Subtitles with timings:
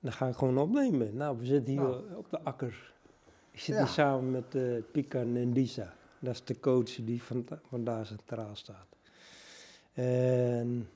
[0.00, 1.16] Dan ga ik gewoon opnemen.
[1.16, 2.14] Nou, we zitten hier Nou.
[2.14, 2.92] op de akker.
[3.50, 3.80] Ik zit Ja.
[3.80, 5.94] hier samen met eh Pika Nendisa.
[6.18, 8.86] Dat is de coach die van, vandaag centraal staat.
[9.92, 10.88] En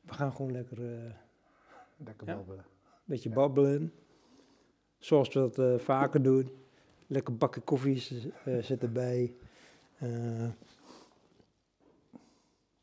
[0.00, 1.12] we gaan gewoon lekker eh, een
[2.04, 2.34] Lekker Ja.
[2.36, 2.64] babbelen.
[3.04, 3.92] beetje babbelen.
[4.98, 6.50] Zoals we dat eh, vaker doen.
[7.06, 9.34] Lekker bakken koffie eh zit erbij.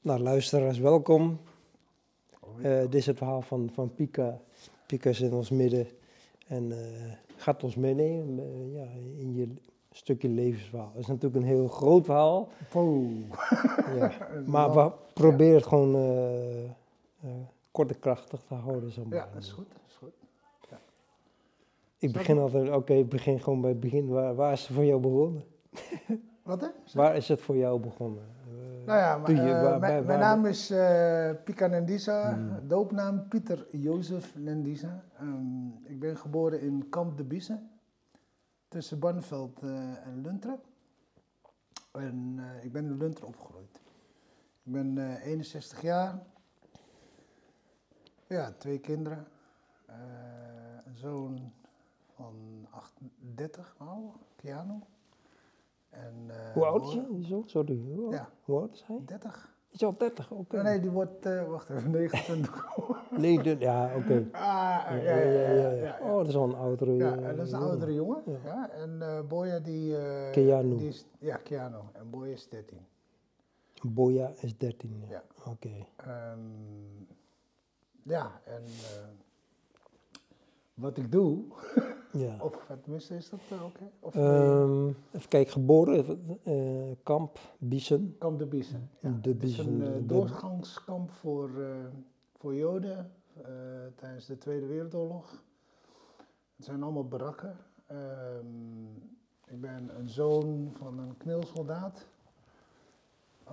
[0.01, 1.39] Nou, luisteraars, welkom.
[2.61, 4.41] Dit is het verhaal van, van Pika.
[4.89, 5.87] Pika is in ons midden
[6.47, 8.87] en eh, gaat ons meenemen eh, ja,
[9.18, 9.47] in je
[9.91, 10.89] stukje levensverhaal.
[10.93, 12.50] Het is natuurlijk een heel groot verhaal,
[13.95, 14.11] ja.
[14.45, 17.29] maar we proberen het gewoon eh,
[17.71, 18.91] kort en krachtig te houden.
[19.07, 19.17] Maar.
[19.17, 19.67] Ja, dat is goed.
[19.71, 20.14] Dat is goed.
[21.97, 24.07] Ik begin altijd, oké, ik begin gewoon bij het begin.
[24.07, 25.43] Waar, waar is het voor jou begonnen?
[26.43, 26.67] Wat hè?
[26.93, 28.23] Waar is het voor jou begonnen?
[28.86, 32.33] Nou ja, maar, toen je- eh, mijn, bij- mijn waar- naam is eh Pika Nendisa,
[32.33, 32.67] Hmm.
[32.67, 35.03] doopnaam Pieter Jozef Nendisa.
[35.17, 37.70] Ehm, ik ben geboren in Kamp de Biezen,
[38.67, 40.59] tussen Barneveld eh, en Lunteren.
[41.92, 43.81] En ik ben in Lunteren opgegroeid.
[44.64, 46.20] Ik ben eh, 61 jaar.
[48.28, 49.28] Ja, twee kinderen.
[50.86, 51.52] Een zoon
[52.16, 54.80] van 38, nou, Keanu.
[55.90, 57.20] En, eh, hoe oud is je?
[57.28, 57.82] Zo, sorry.
[57.95, 58.30] Hoe oud, Ja.
[58.44, 59.02] hoe oud is hij?
[59.06, 59.58] 30.
[59.72, 60.31] Is hij al 30?
[60.31, 60.62] Oké.
[60.62, 62.66] Nee, die wordt, eh, wacht even, 29.
[63.18, 64.28] Nee, dit- ja, oké.
[64.31, 64.40] ah,
[64.90, 65.52] ja, Ja, ja, ja.
[65.52, 67.72] ja, ja, Oh, dat is wel een oudere Ja, eh, en dat is een jongen.
[67.72, 68.22] oudere jongen.
[68.26, 68.38] Ja.
[68.44, 68.70] Ja.
[68.72, 69.98] En eh Boya die...
[69.98, 70.78] eh, Keanu.
[70.78, 71.78] Die is, ja, Keanu.
[71.94, 72.78] En Boya is 13.
[73.88, 75.03] Boya is 13.
[75.08, 75.08] Ja.
[75.09, 75.24] Ja.
[75.52, 75.86] Oké.
[75.96, 76.40] Ehm,
[78.03, 78.64] ja, en
[80.80, 81.44] wat ik doe,
[82.11, 82.38] Ja.
[82.39, 84.17] of tenminste is dat eh, oké?
[84.17, 86.05] Ehm, even kijken, geboren,
[86.44, 88.16] eh, kamp, Biesen.
[88.19, 88.89] Kamp de Biezen.
[89.00, 89.17] Ja.
[89.22, 91.50] De Het is een eh, doorgangskamp voor,
[92.38, 93.11] voor Joden
[93.95, 95.44] tijdens de Tweede Wereldoorlog.
[96.55, 97.55] Het zijn allemaal barakken.
[97.85, 98.85] Ehm,
[99.45, 102.07] ik ben een zoon van een kneelsoldaat.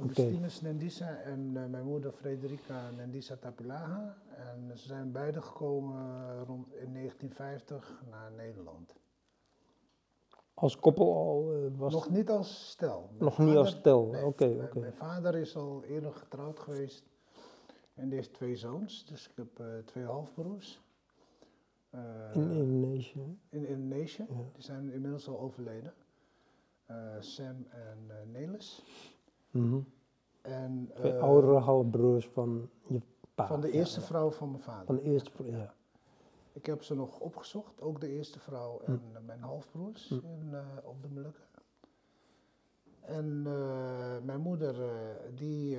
[0.00, 4.16] Augustinus Nendisa en eh, mijn moeder Frederica Nendisa Tapilaga.
[4.36, 5.96] En ze zijn beide gekomen
[6.44, 8.94] rond in 1950 naar Nederland.
[10.54, 13.00] Als koppel al eh, was Nog niet als stel.
[13.10, 14.06] Mijn nog niet als stel.
[14.06, 14.78] Nee, Oké, mijn- oké.
[14.78, 17.04] Mijn vader is al eerder getrouwd geweest
[17.94, 20.84] en die heeft twee zoons, dus ik heb eh, twee halfbroers.
[22.34, 23.38] In Indonesië.
[23.48, 24.34] in Indonesië, Ja.
[24.52, 25.94] die zijn inmiddels al overleden.
[27.20, 28.16] Sam en eh,
[29.56, 29.80] Mhm.
[30.42, 33.00] En, Twee eh, oudere halfbroers van je
[33.34, 33.46] pa.
[33.46, 34.06] Van de eerste ja.
[34.06, 34.86] vrouw van mijn vader.
[34.86, 35.74] Van de eerste vrouw, ja.
[36.52, 40.14] Ik heb ze nog opgezocht, ook de eerste vrouw en eh, mijn halfbroers Hm.
[40.14, 41.44] in, eh, op de Molukken.
[43.00, 43.42] En
[44.24, 44.74] mijn moeder,
[45.34, 45.78] die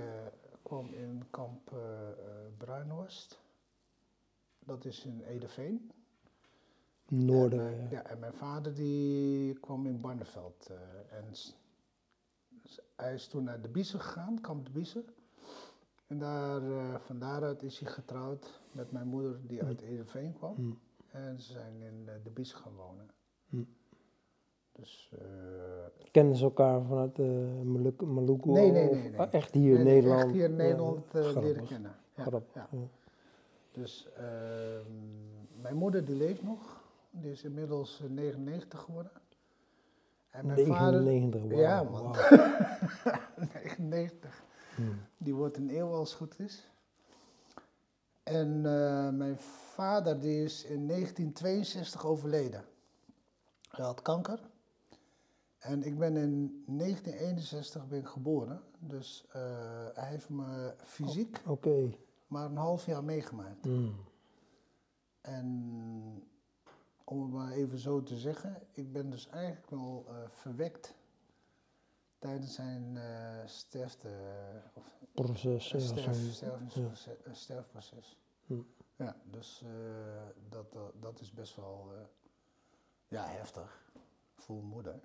[0.64, 1.72] kwam in kamp
[2.58, 3.40] Bruinhorst.
[4.60, 5.92] Dat is in Edeveen.
[7.08, 7.60] Noorden.
[7.60, 7.88] En, ja.
[7.90, 10.70] ja, en mijn vader die kwam in Barneveld.
[11.10, 11.26] en
[12.98, 15.06] hij is toen naar de Biezen gegaan, kamp de Biezen.
[16.08, 20.56] En daar, eh, van daaruit is hij getrouwd met mijn moeder die uit Edeveen kwam.
[20.56, 20.72] Hm.
[21.12, 23.10] En ze zijn in eh, de Biezen gaan wonen.
[23.50, 23.64] Hm.
[24.72, 28.06] Dus eh, Kennen ze elkaar vanuit uh, Maluku?
[28.06, 29.28] Maluku Nee, nee, nee, nee.
[29.28, 30.24] echt hier in nee, Nederland?
[30.24, 31.96] echt hier in Nederland leren kennen.
[32.16, 32.68] Ja, ja.
[32.72, 32.88] ja.
[33.72, 34.92] Dus ehm,
[35.62, 36.84] mijn moeder die leeft nog.
[37.12, 39.12] Die is inmiddels eh, 99 geworden.
[40.30, 41.02] En mijn vader...
[41.02, 42.02] 99, wauw, Ja, man.
[42.04, 42.14] wauw.
[43.54, 44.44] 99.
[44.76, 44.82] Hm.
[45.18, 46.72] Die wordt een eeuw als het goed is.
[48.24, 49.38] En eh, mijn
[49.74, 52.64] vader die is in 1962 overleden.
[53.70, 54.40] Hij had kanker.
[55.58, 58.62] En ik ben in 1961 ben ik geboren.
[58.80, 59.42] Dus eh,
[59.94, 61.42] hij heeft me fysiek
[62.28, 63.66] maar een half jaar meegemaakt.
[63.66, 63.90] Hm.
[65.22, 66.28] En
[67.10, 70.96] om het maar even zo te zeggen, ik ben dus eigenlijk wel eh, verwekt
[72.20, 74.10] tijdens zijn eh sterfte,
[74.74, 75.70] of Proces.
[75.72, 77.08] Ja, sterf, zo'n- sterfproces.
[77.32, 78.18] sterfproces.
[78.46, 78.62] Hm.
[78.96, 79.70] Ja, dus eh,
[80.50, 82.02] dat, dat, dat is best wel eh,
[83.08, 83.92] ja, heftig
[84.36, 85.00] voor mijn moeder.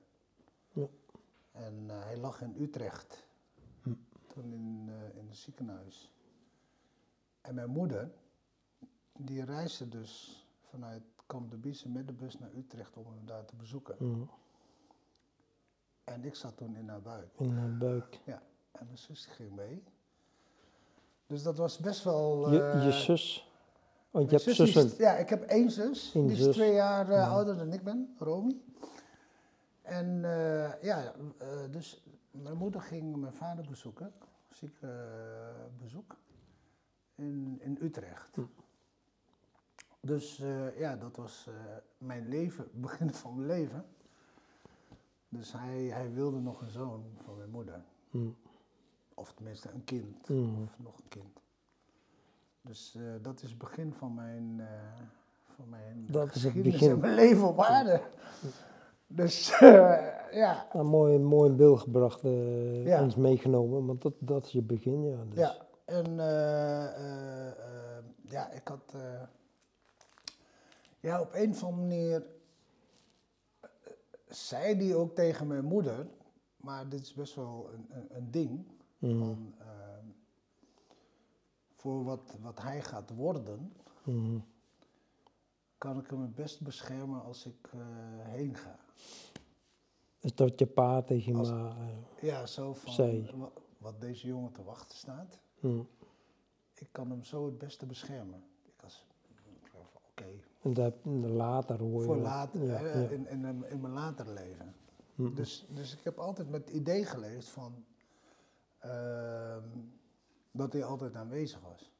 [0.73, 0.87] Ja.
[1.53, 3.27] En eh, hij lag in Utrecht,
[3.83, 3.95] Hm.
[4.27, 6.11] toen in, eh, in het ziekenhuis.
[7.41, 8.11] En mijn moeder,
[9.19, 13.45] die reisde dus vanuit Kamp de Biezen met de bus naar Utrecht om hem daar
[13.45, 14.29] te bezoeken.
[16.05, 17.29] En ik zat toen in haar buik.
[17.39, 18.21] In de buik.
[18.73, 19.83] En mijn zus ging mee.
[21.27, 22.51] Dus dat was best wel...
[22.53, 23.51] Je, eh, je zus.
[24.11, 24.85] Want je hebt zussen.
[24.85, 26.15] is- ja, ik heb één zus.
[26.15, 27.29] Eén die is twee jaar eh, Ja.
[27.29, 28.61] ouder dan ik ben, Romy.
[29.83, 31.13] En eh, ja,
[31.71, 34.13] dus mijn moeder ging mijn vader bezoeken,
[34.49, 36.17] ziekenbezoek,
[37.15, 38.35] in, in Utrecht.
[38.35, 38.41] Hm.
[40.07, 41.55] Dus eh, ja, dat was eh,
[41.99, 43.85] mijn leven, het begin van mijn leven.
[45.29, 47.85] Dus hij, hij wilde nog een zoon van mijn moeder.
[48.11, 48.37] Mm.
[49.15, 50.29] Of tenminste een kind.
[50.29, 50.63] Mm.
[50.63, 51.41] Of nog een kind.
[52.61, 54.69] Dus eh, dat is het begin van mijn,
[55.57, 56.91] van mijn Dat is het begin.
[56.91, 58.01] en mijn leven op aarde.
[59.07, 62.21] Dus ja, Nou, mooi, mooi in beeld gebracht,
[62.85, 63.03] Ja.
[63.03, 65.25] ons meegenomen, want dat, dat is je begin, ja.
[65.29, 66.15] Dus, Ja, en
[68.29, 68.95] ja, ik had.
[71.03, 72.27] Ja, op een of andere manier.
[73.61, 73.71] eh,
[74.29, 76.07] zei die ook tegen mijn moeder.
[76.57, 78.67] Maar dit is best wel een, een, een ding.
[78.99, 79.19] Mhm.
[79.19, 80.07] Van, ehm,
[81.77, 83.73] voor wat, wat hij gaat worden.
[84.05, 84.39] Mhm.
[85.79, 87.81] kan ik hem het best beschermen als ik eh,
[88.21, 88.79] heen ga.
[90.21, 91.43] Dus dat je pa tegen ma...
[91.69, 95.39] eh, Ja, zo van wat deze jongen te wachten staat.
[95.61, 95.89] mm.
[96.75, 98.45] Ik kan hem zo het beste beschermen.
[100.15, 100.95] Oké, En dat
[101.31, 102.07] later hoor je...
[102.07, 103.09] voor later, Ja, ja.
[103.09, 104.75] In, in, in mijn later leven.
[105.15, 105.35] Mm.
[105.35, 107.85] Dus, dus ik heb altijd met het idee geleefd van
[108.79, 109.69] ehm,
[110.51, 111.93] dat hij altijd aanwezig was.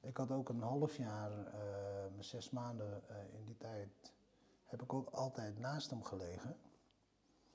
[0.00, 1.54] Ik had ook een half jaar, eh,
[2.10, 4.12] mijn zes maanden eh, in die tijd,
[4.64, 6.56] heb ik ook altijd naast hem gelegen.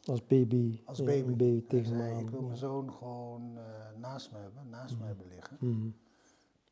[0.04, 0.82] Als baby.
[0.86, 1.28] Als ja, baby.
[1.28, 2.60] een baby tegen zei, ik wil mijn ja.
[2.60, 3.64] zoon gewoon eh,
[3.98, 5.58] naast me hebben, naast me hebben liggen.
[5.60, 5.90] Mhm.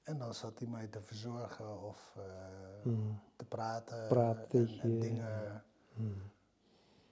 [0.07, 3.11] En dan zat hij mij te verzorgen of eh, Mhm.
[3.35, 4.09] te praten.
[4.81, 5.63] En, dingen.
[5.93, 6.09] Mhm.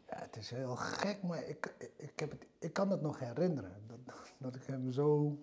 [0.08, 3.84] Ja, het is heel gek, maar ik, ik, heb het, ik kan het nog herinneren.
[3.88, 4.00] Dat,
[4.38, 5.38] dat ik hem zo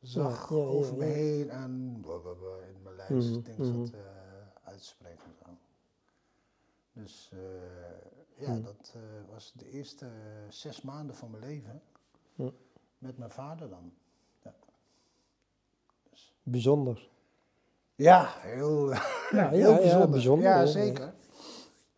[0.00, 3.94] zag Ja, ja, ja, over me heen en blablabla in mijn lijst Mhm, dingen zat
[3.94, 4.00] eh,
[4.62, 5.24] uit te spreken.
[5.24, 5.58] en Zo.
[6.92, 10.10] Dus eh, ja, dat eh, was de eerste
[10.48, 11.82] zes maanden van mijn leven.
[12.98, 13.92] Met mijn vader dan.
[16.42, 17.08] Bijzonder.
[17.94, 18.90] Ja, heel,
[19.30, 20.10] Ja, heel ja, ja, bijzonder.
[20.10, 21.14] bijzonder, Ja, zeker.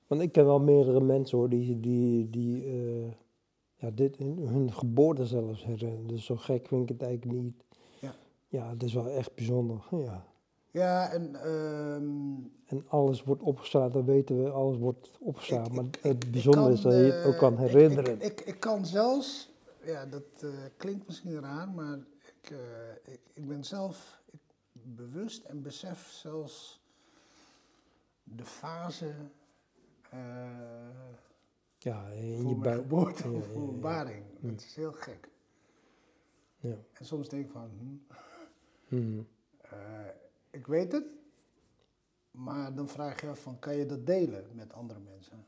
[0.07, 3.13] Want ik ken wel meerdere mensen hoor, die, die, die eh,
[3.77, 6.07] ja, dit in hun geboorte zelfs herinneren.
[6.07, 7.65] Dus zo gek vind ik het eigenlijk niet.
[7.99, 8.15] Ja.
[8.49, 9.85] Ja, het is wel echt bijzonder.
[9.91, 10.25] Ja.
[10.71, 12.35] Ja, en ehm,
[12.67, 15.67] En alles wordt opgeslagen, dat weten we, alles wordt opgeslagen.
[15.67, 18.21] Ik- maar ik- het bijzondere is dat je het ook eh, kan herinneren.
[18.21, 19.51] Ik, ik, kan zelfs,
[19.85, 21.99] ja, dat eh, klinkt misschien raar, maar
[22.41, 22.51] ik,
[23.05, 24.23] ik, ik ben zelf
[24.85, 26.83] bewust en besef zelfs
[28.23, 29.15] de fase
[30.11, 30.89] eh,
[31.79, 33.79] ja, in voor je mijn geboorte Ja, of ja, voor ja.
[33.79, 34.25] baring.
[34.41, 35.29] Dat is heel gek.
[36.57, 36.77] Ja.
[36.93, 39.23] En soms denk ik van, hm, Mhm.
[39.61, 40.07] eh,
[40.51, 41.05] ik weet het,
[42.31, 45.47] maar dan vraag je af van, kan je dat delen met andere mensen?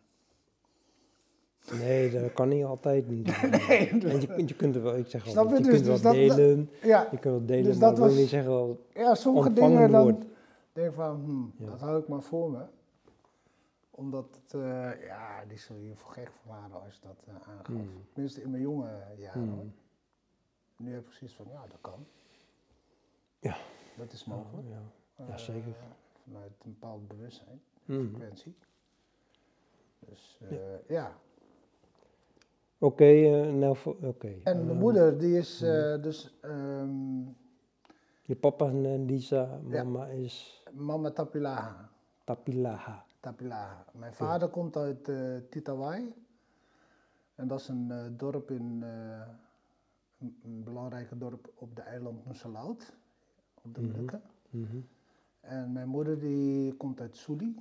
[1.72, 3.08] Nee, dat kan niet altijd.
[3.10, 5.60] Nee, en je, kunt- je kunt er wel, ik zeg Snap je, je?
[5.62, 6.70] Dus- kunt dus wel dat- delen.
[6.82, 9.52] Ja, je kunt wel delen, dus maar dat wil was- niet zeggen dat Ja, sommige
[9.52, 10.24] dingen dan wordt.
[10.72, 11.20] denk van,
[11.56, 11.70] hm, Ja.
[11.70, 12.62] dat hou ik maar voor me.
[13.90, 17.66] Omdat het, eh, ja, die zul je voor gek verklaren als je dat eh, aangaf.
[17.66, 17.88] Hmm.
[18.12, 19.42] Tenminste in mijn jonge jaren.
[19.42, 19.72] Hmm.
[20.76, 22.06] Nu heb ik precies van, ja, dat kan.
[23.38, 23.56] Ja.
[23.96, 24.66] Dat is mogelijk.
[24.68, 24.80] Ja,
[25.16, 25.32] ja.
[25.32, 25.72] Eh, zeker.
[26.24, 28.54] vanuit een bepaald bewustzijn, frequentie.
[29.98, 30.38] Dus
[30.88, 31.16] ja.
[32.78, 34.28] Oké, eh, nou, voor- oké.
[34.44, 37.22] En Eh, mijn moeder, die is eh, dus ehm,
[38.22, 39.82] Je papa en eh, Lisa, Ja.
[39.84, 41.90] mama is mama Tapilaha.
[42.24, 43.04] Tapilaha.
[43.20, 43.84] Tapilaha.
[43.92, 46.14] Mijn vader komt uit eh Titawai.
[47.34, 49.20] En dat is een eh, dorp in, eh,
[50.18, 52.96] een, een belangrijk dorp op de eiland Nusalaut,
[53.62, 53.90] op de Mhm.
[53.90, 54.22] Molukken.
[54.50, 54.76] Mhm.
[55.40, 57.56] En mijn moeder die komt uit Suli.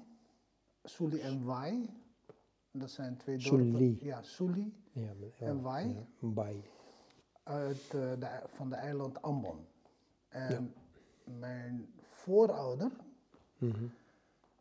[0.83, 1.89] Suli en Wai.
[2.71, 3.65] Dat zijn twee dorpen.
[3.71, 3.97] Suli.
[4.01, 6.63] Ja, Suli Ja, En ja, Bai.
[7.43, 9.65] uit eh, de, van de eiland Ambon.
[10.27, 10.73] En
[11.23, 12.91] mijn voorouder,
[13.57, 13.85] Mhm.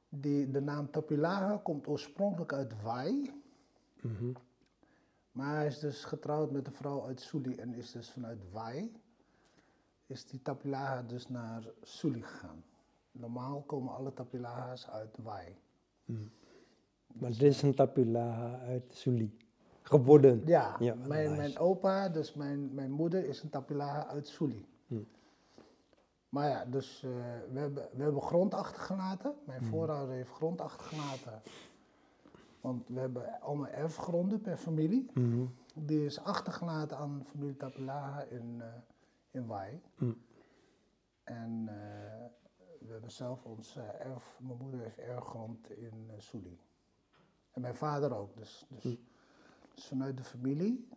[0.08, 3.42] die, de naam Tapilaha komt oorspronkelijk uit Wai.
[4.02, 4.32] Mhm.
[5.32, 8.92] Maar hij is dus getrouwd met een vrouw uit Suli en is dus vanuit Wai,
[10.06, 12.64] is die Tapilaha dus naar Suli gegaan.
[13.12, 15.56] Normaal komen alle Tapilaha's uit Wai.
[16.04, 16.26] Mhm.
[17.12, 19.36] Maar dit is een Tapilaha uit Suli.
[19.88, 20.42] Geworden.
[20.46, 21.36] Ja, Ja, mijn, nice.
[21.36, 24.66] mijn opa, dus mijn, mijn moeder, is een Tapilaha uit Suli.
[24.86, 25.02] Hm.
[26.28, 27.10] Maar ja, dus eh,
[27.52, 29.34] we, hebben, we hebben grond achtergelaten.
[29.46, 29.68] Mijn Hm.
[29.68, 31.40] voorouder heeft grond achtergelaten.
[32.60, 35.10] Want we hebben allemaal erfgronden per familie.
[35.14, 35.44] Mhm.
[35.74, 38.66] Die is achtergelaten aan familie Tapilaha in, eh
[39.30, 39.80] in Wai.
[39.96, 40.12] Hm.
[41.24, 41.74] En eh,
[42.80, 46.58] we hebben zelf ons erf, mijn moeder heeft erfgrond in Suli.
[47.52, 48.36] En mijn vader ook.
[48.36, 48.94] Dus, dus, Hm.
[49.74, 50.88] Dus vanuit de familie,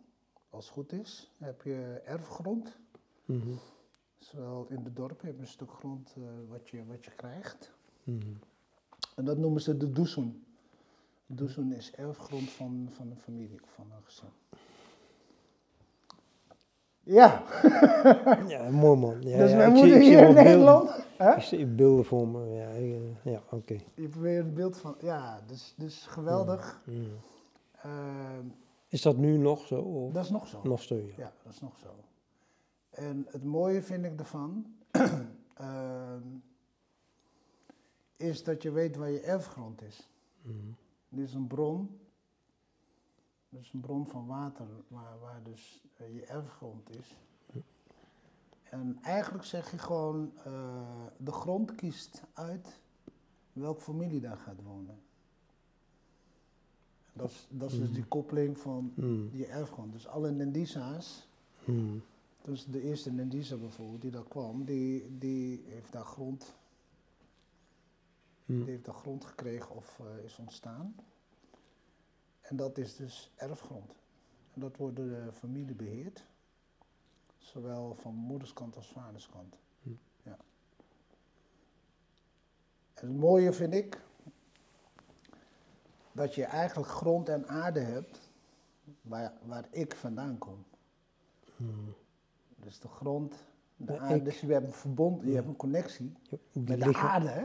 [0.50, 2.76] als het goed is, heb je erfgrond.
[3.24, 3.48] Mhm.
[4.18, 7.72] Zowel in de dorpen heb je een stuk grond eh, wat, je, wat je krijgt.
[8.04, 8.26] Mhm.
[9.16, 10.44] En dat noemen ze de doezoen.
[11.26, 14.28] Doezoen is erfgrond van, van een familie of van een gezin.
[17.02, 17.42] Ja,
[18.48, 19.22] Ja, mooi man.
[19.22, 20.34] Ja, dus mijn zie- moeder zie hier in.
[20.34, 20.90] Nederland.
[21.16, 21.34] Hè?
[21.34, 22.46] Ik zie beelden voor me.
[22.48, 23.76] Ja, eh, ja oké.
[23.94, 26.80] Je probeert een beeld van, ja, dus, dus geweldig.
[26.84, 27.00] Mhm.
[27.82, 28.44] Ehm,
[28.88, 29.80] Is dat nu nog zo?
[29.80, 30.60] Of dat is nog zo.
[30.62, 30.94] nog zo?
[30.96, 31.12] Ja.
[31.16, 31.94] Ja, dat is nog zo.
[32.90, 34.76] En het mooie vind ik ervan,
[35.54, 36.26] ehm,
[38.16, 40.10] is dat je weet waar je erfgrond is.
[40.42, 40.56] Mhm.
[41.08, 41.98] Dit is een bron,
[43.48, 47.16] dus een bron van water waar, waar dus eh, je erfgrond is.
[48.62, 52.80] En eigenlijk zeg je gewoon, eh, de grond kiest uit
[53.52, 55.02] welke familie daar gaat wonen.
[57.18, 59.36] Dat is, dat is dus die koppeling van Mhm.
[59.36, 59.92] je erfgrond.
[59.92, 61.26] Dus alle Nendisa's,
[61.64, 61.96] Mhm.
[62.42, 66.54] dus de eerste Nendisa bijvoorbeeld die daar kwam, die, die heeft daar grond,
[68.44, 70.94] die heeft daar grond gekregen of eh, is ontstaan.
[72.40, 73.92] En dat is dus erfgrond.
[74.54, 76.24] En dat wordt door de familie beheerd.
[77.38, 79.56] Zowel van moederskant als vaderskant.
[80.22, 80.36] Ja.
[82.94, 84.00] En het mooie vind ik
[86.18, 88.30] dat je eigenlijk grond en aarde hebt
[89.00, 90.64] waar, waar ik vandaan kom.
[91.56, 91.70] Mhm.
[92.56, 93.34] Dus de grond,
[93.76, 94.24] de Ja, aarde, ik.
[94.24, 95.34] dus je hebt een verbond, je Ja.
[95.34, 97.28] hebt een connectie Je, met de aarde.
[97.28, 97.42] Hè?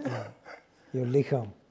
[1.00, 1.54] Je lichaam.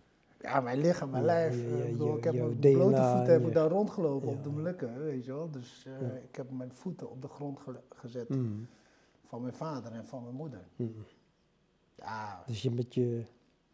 [0.40, 1.54] Ja, mijn lichaam, mijn Ja, lijf.
[1.56, 3.46] ja, eh, ja, ik bedoel, je- ik heb jouw met blote DNA, voeten heb ik
[3.48, 3.52] ja.
[3.54, 4.42] daar rondgelopen op Ja.
[4.42, 5.50] de Molukken, weet je wel.
[5.50, 6.14] Dus eh, Ja.
[6.16, 8.46] ik heb mijn voeten op de grond gezet Mhm.
[9.26, 10.60] van mijn vader en van mijn moeder.
[10.76, 10.90] Mhm.
[11.96, 13.24] Ja, Dus je met je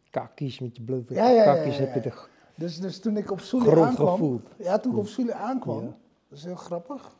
[0.09, 2.15] kakkies, met je blote Ja, ja, ja, kakkies ja, heb je ja.
[2.15, 2.27] de
[2.59, 5.97] dus, dus toen ik op grond aankwam, ja, toen ik op Soele aankwam, Ja.
[6.27, 7.17] dat is heel grappig.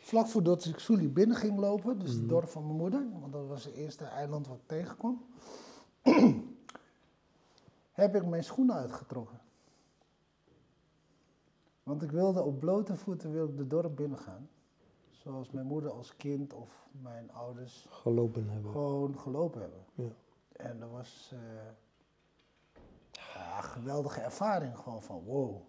[0.00, 2.20] Vlak voordat ik Soele binnen ging lopen, dus Mhm.
[2.20, 5.24] het dorp van mijn moeder, want dat was het eerste eiland wat ik tegenkwam,
[7.92, 9.40] heb ik mijn schoenen uitgetrokken.
[11.82, 14.48] Want ik wilde op blote voeten wilde de dorp binnengaan.
[15.10, 18.70] Zoals mijn moeder als kind of mijn ouders gelopen hebben.
[18.72, 19.80] gewoon gelopen hebben.
[19.94, 20.08] Ja.
[20.52, 21.38] En dat was eh,
[23.40, 25.62] ja, geweldige ervaring gewoon van wow.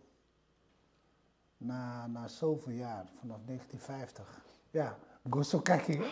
[1.57, 4.41] Na, na zoveel jaar, vanaf 1950.
[4.71, 4.97] Ja,
[5.29, 5.97] go zo kijken.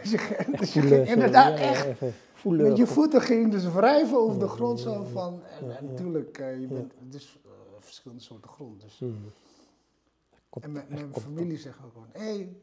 [0.00, 2.00] dus je, ging- dus je ging inderdaad echt
[2.44, 5.42] met je voeten ging dus wrijven over de grond zo van.
[5.44, 8.80] En, en natuurlijk, eh, je bent, het is eh, verschillende soorten grond.
[8.80, 9.02] Dus.
[10.48, 12.56] Komt En mijn, familie zegt ook gewoon, hé, hey,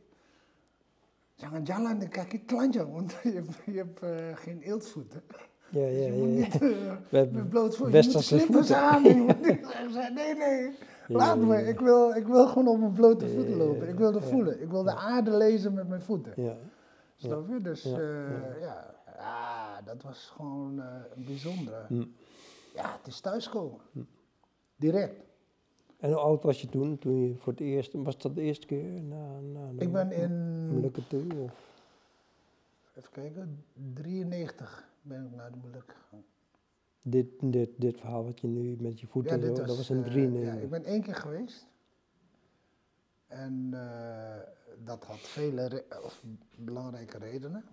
[1.36, 5.24] jangan jalan dan kijk je klantje, want je hebt, je hebt eh, geen eeltvoeten.
[5.69, 6.25] Ja, ja, Dus je ja.
[6.25, 9.01] niet eh, met bloot voeten, je moet slippers aan.
[9.01, 10.71] Nee, nee,
[11.07, 13.88] laat me, ik wil, ik wil gewoon op mijn blote voeten lopen.
[13.88, 14.19] Ik wil ja.
[14.19, 16.33] voelen, ik wil de aarde lezen met mijn voeten.
[16.36, 16.55] Ja.
[17.15, 17.62] Snap je?
[17.62, 21.86] Dus Ja, eh, ja, ja, dat was gewoon eh, een bijzondere.
[21.88, 22.05] Hm.
[22.75, 23.79] Ja, het is thuiskomen.
[24.75, 25.25] Direct.
[26.00, 27.00] En hoe oud was je toen?
[27.00, 30.67] Toen je voor het eerst, was dat de eerste keer na, na, Ik ben in,
[30.74, 31.24] Molukken toe?
[31.43, 31.65] Of?
[32.97, 36.24] even kijken, 93 ben ik naar de Moluk gegaan.
[37.02, 40.10] Dit, dit, dit verhaal wat je nu met je voeten, zo, dat was in eh,
[40.10, 40.54] 93.
[40.56, 41.68] ja, ik ben één keer geweest.
[43.28, 44.36] En eh,
[44.84, 46.24] dat had vele re- of
[46.58, 47.64] belangrijke redenen.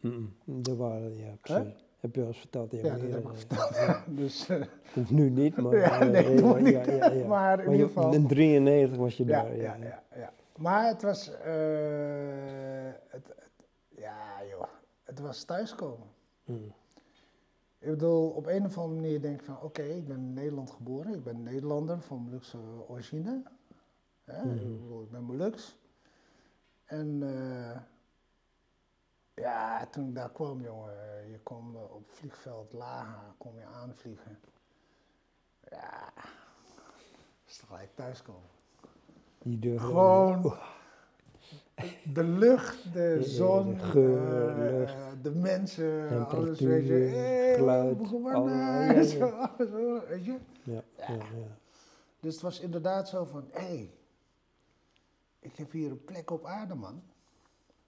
[0.00, 1.84] Mm, dat waren, ja, precies.
[1.98, 2.70] Heb je al eens verteld?
[2.72, 3.36] Ja, Ja, maar dat ja, heb ik ja.
[3.38, 4.16] verteld.
[4.16, 4.62] dus, eh,
[4.94, 5.76] Hoeft nu niet, maar...
[5.76, 7.26] Ja, eh, nee, ja, ja, ja, ja.
[7.34, 10.86] Maar in je- ieder geval- In 93 was je ja, daar, ja, ja, ja, Maar
[10.86, 13.52] het was, eh, het, het-
[13.88, 14.68] ja joh,
[15.02, 16.06] het was thuiskomen.
[16.44, 16.72] Mm,
[17.84, 20.70] Ik bedoel, op een of andere manier denk ik van, oké, ik ben in Nederland
[20.70, 23.42] geboren, ik ben Nederlander van Molukse origine.
[24.24, 24.44] Hè?
[24.44, 24.54] Mhm.
[24.54, 25.76] ik, bedoel, ik ben Moluks.
[26.84, 27.80] En eh,
[29.34, 34.38] ja, toen ik daar kwam, jongen, je kwam op vliegveld Laha, kom je aanvliegen.
[35.70, 36.12] Ja,
[37.46, 38.50] is toch gelijk thuiskomen.
[39.76, 40.54] Gewoon
[42.12, 46.92] de lucht, de ja, zon, de geur, eh, lucht, eh, de mensen, alles weet je.
[46.92, 49.26] Hey, geluid, ja, huis, ja.
[49.58, 50.36] alles hoor, weet je.
[50.62, 51.58] Ja, ja, ja.
[52.20, 53.90] Dus het was inderdaad zo van, hé, hey,
[55.38, 57.02] ik heb hier een plek op aarde, man.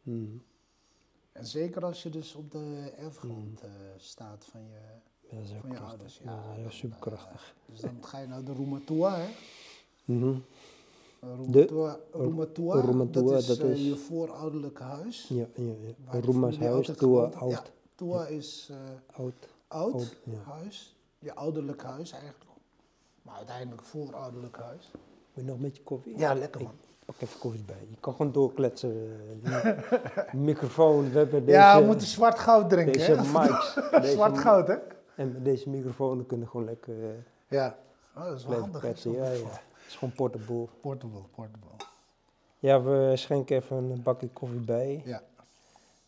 [0.03, 0.43] Mm,
[1.33, 4.79] En zeker als je dus op de erfgrond eh, staat van je,
[5.31, 5.89] ja, dat is ook van je krachtig.
[5.91, 6.21] ouders.
[6.25, 7.55] Ja, Ja, heel dan, superkrachtig.
[7.67, 9.29] eh, dus dan ga je naar de Rumatua, hè.
[10.05, 10.39] Mhm.
[11.35, 15.29] Rumatua, Rumatua, Rumatua, dat is, dat eh, is- je voorouderlijk huis.
[15.29, 15.63] Ja, ja,
[16.13, 16.21] ja.
[16.21, 16.87] de huis.
[16.87, 17.73] Ja, oud.
[17.95, 18.77] Toa is eh,
[19.21, 19.33] Oud.
[19.69, 20.39] oud, Oud, ja.
[20.53, 20.97] huis.
[21.19, 22.45] Je ouderlijk huis eigenlijk.
[23.23, 24.91] Maar uiteindelijk voorouderlijk huis.
[25.33, 26.19] Wil je nog een beetje koffie?
[26.19, 26.77] Ja, lekker Ik- man.
[27.05, 27.87] Pak even koffie bij.
[27.91, 29.21] Je kan gewoon doorkletsen.
[29.45, 32.93] eh, microfoon, we hebben deze, ja, we moeten zwart goud drinken.
[32.93, 33.41] deze hè?
[33.41, 33.75] mics.
[34.01, 34.75] Deze, zwart goud, hè?
[35.17, 36.95] En deze microfoon kunnen gewoon lekker
[37.49, 37.79] Ja.
[38.17, 38.81] Oh, dat is wel handig.
[38.81, 39.13] kletsen.
[39.13, 39.61] Ja, ja.
[39.87, 40.67] Het is gewoon portable.
[40.81, 41.69] Portable, portable.
[42.59, 45.03] Ja, we schenken even een bakje koffie bij.
[45.05, 45.23] Ja.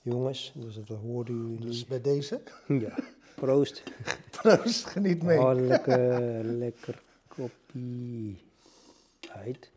[0.02, 1.66] Jongens, dus dat hoorden jullie.
[1.66, 2.40] Dus bij deze,
[2.84, 2.98] Ja,
[3.34, 3.82] proost.
[4.40, 5.38] proost, geniet mee.
[5.38, 8.38] Oh, lekker, lekker koppie.
[9.28, 9.70] Heid.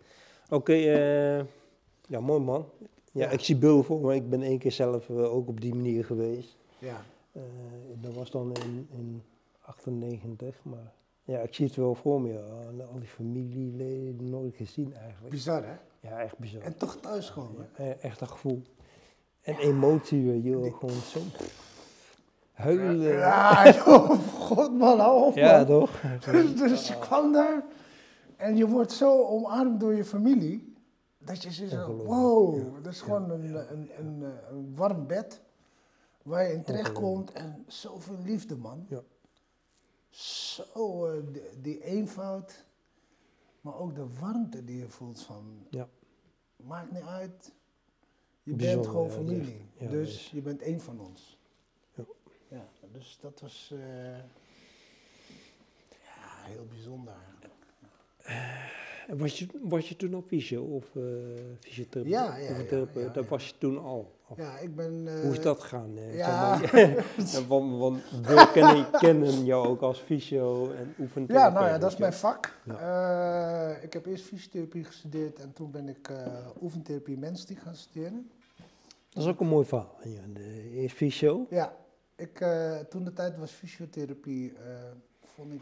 [0.50, 1.46] Oké, eh,
[2.08, 2.65] ja, mooi man.
[3.12, 4.15] Ja, ik zie beelden voor me.
[4.15, 6.55] Ik ben één keer zelf eh, ook op die manier geweest.
[6.79, 7.05] Ja.
[7.31, 7.41] Eh,
[8.01, 9.24] dat was dan in, in
[9.62, 10.93] 98, maar
[11.24, 12.40] ja, ik zie het wel voor me.
[12.92, 15.30] Al die familieleden nooit gezien eigenlijk.
[15.30, 15.75] Bizar, hè?
[16.10, 16.62] Ja, echt bizar.
[16.62, 16.98] En toch.
[17.01, 18.62] Ja, e- echt een gevoel.
[19.42, 21.20] En emotie, weet je wel, gewoon zo
[22.51, 23.00] huilen.
[23.00, 24.10] Ja, joh,
[24.40, 26.01] god man, hou op Ja, toch?
[26.32, 27.63] Dus, dus je kwam daar
[28.36, 30.74] en je wordt zo omarmd door je familie,
[31.18, 32.82] dat je Ongelooflijk, wow, ja.
[32.82, 35.42] dat is gewoon een, een, een, een, een warm bed
[36.24, 38.86] waar je in terechtkomt en zoveel liefde man.
[38.90, 39.01] Ja.
[40.12, 42.65] Zo, eh, die, die eenvoud,
[43.62, 45.89] maar ook de warmte die je voelt van, Ja.
[46.56, 47.51] maakt niet uit,
[48.44, 49.65] je Bijzonder, bent gewoon ja, familie.
[49.77, 51.38] Ja, dus dus- je bent één van ons.
[51.96, 52.03] Ja.
[52.48, 54.18] Ja, dus dat was eh,
[55.89, 57.53] ja, heel bijzonder eigenlijk.
[59.10, 61.01] Was je, was je toen al fysio of eh
[61.60, 62.12] fysiotherapeut?
[62.13, 64.20] Ja, ja, Dat was je toen al?
[64.27, 65.03] Of Ja, ik ben...
[65.08, 65.98] eh, Hoe is dat gegaan?
[65.98, 66.60] eh, ja.
[67.48, 71.53] want, want we kennen, kennen jou ook als fysio en oefentherapeut.
[71.53, 72.58] Ja, nou ja, dat is mijn vak.
[72.67, 78.29] Eh, ik heb eerst fysiotherapie gestudeerd en toen ben ik eh oefentherapie mensdiek gaan studeren.
[79.13, 79.98] Dat is ook een mooi verhaal.
[80.74, 81.46] Eerst fysio.
[81.50, 81.75] Ja,
[82.15, 84.74] ik, eh, toen de tijd was fysiotherapie, eh,
[85.36, 85.62] vond ik,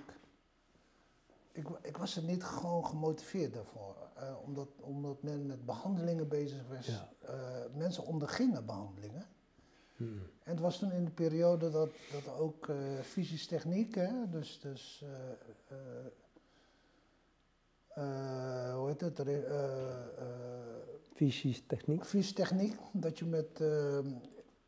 [1.59, 1.67] ik...
[1.81, 3.95] Ik was er niet gewoon gemotiveerd daarvoor.
[4.15, 6.85] eh, omdat, omdat men met behandelingen bezig was.
[6.87, 7.09] Ja.
[7.19, 9.25] Eh, mensen ondergingen behandelingen.
[9.95, 10.21] Hmm.
[10.43, 12.67] En het was toen in de periode dat, dat ook
[13.03, 15.05] fysisch techniek, hè, dus, dus
[18.73, 19.35] hoe heet het, eh,
[21.13, 22.05] Fysisch techniek.
[22.05, 23.63] fysisch techniek, dat je met,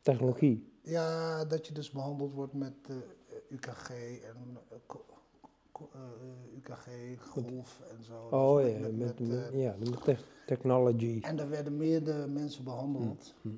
[0.02, 0.72] Technologie.
[0.82, 2.74] ja, dat je dus behandeld wordt met
[3.48, 3.90] UKG
[4.22, 4.58] en
[5.94, 8.28] eh, eh, UKG, golf en zo.
[8.30, 9.20] Oh Dus ja, met- met,
[9.52, 11.18] eh, ja, met tech- technology.
[11.22, 13.48] en er werden meerdere mensen behandeld Hm.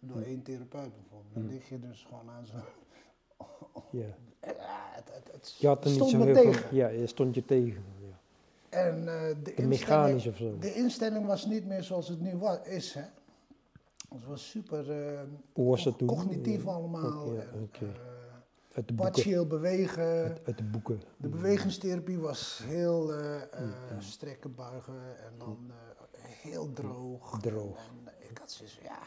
[0.00, 1.34] door één therapeut bijvoorbeeld.
[1.34, 2.60] Dan lig je dus gewoon aan zo'n...
[4.00, 4.16] Ja.
[4.40, 6.52] Ja, het, het, het Je had er niet zo heel veel...
[6.70, 7.82] Ja, je stond je tegen.
[8.00, 8.18] Ja.
[8.78, 10.58] En eh, de, De mechanisch of zo.
[10.58, 12.94] de instelling was niet meer zoals het nu wa- is.
[12.94, 13.02] Hè?
[14.08, 15.20] Het was super eh,
[15.52, 16.70] was cognitief Ja.
[16.70, 17.32] allemaal.
[18.74, 18.94] Boeken.
[18.96, 20.04] partieel bewegen.
[20.24, 21.02] Uit, uit de boeken.
[21.16, 24.00] De bewegingstherapie was heel eh, eh, Mm, mm.
[24.00, 25.70] strekken, buigen en dan
[26.12, 27.40] eh, heel droog.
[27.40, 27.78] Droog.
[28.06, 29.02] En ik had zoiets van, ja,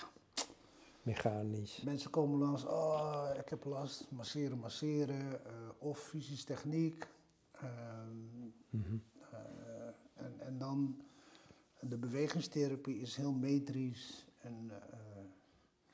[1.04, 1.82] Mechanisch.
[1.82, 5.40] mensen komen langs, oh, ik heb last, masseren, masseren,
[5.78, 7.08] of fysisch techniek.
[7.52, 7.68] Ehm,
[8.70, 8.98] Mhm.
[10.14, 11.02] En, en dan
[11.80, 14.72] de bewegingstherapie is heel metrisch en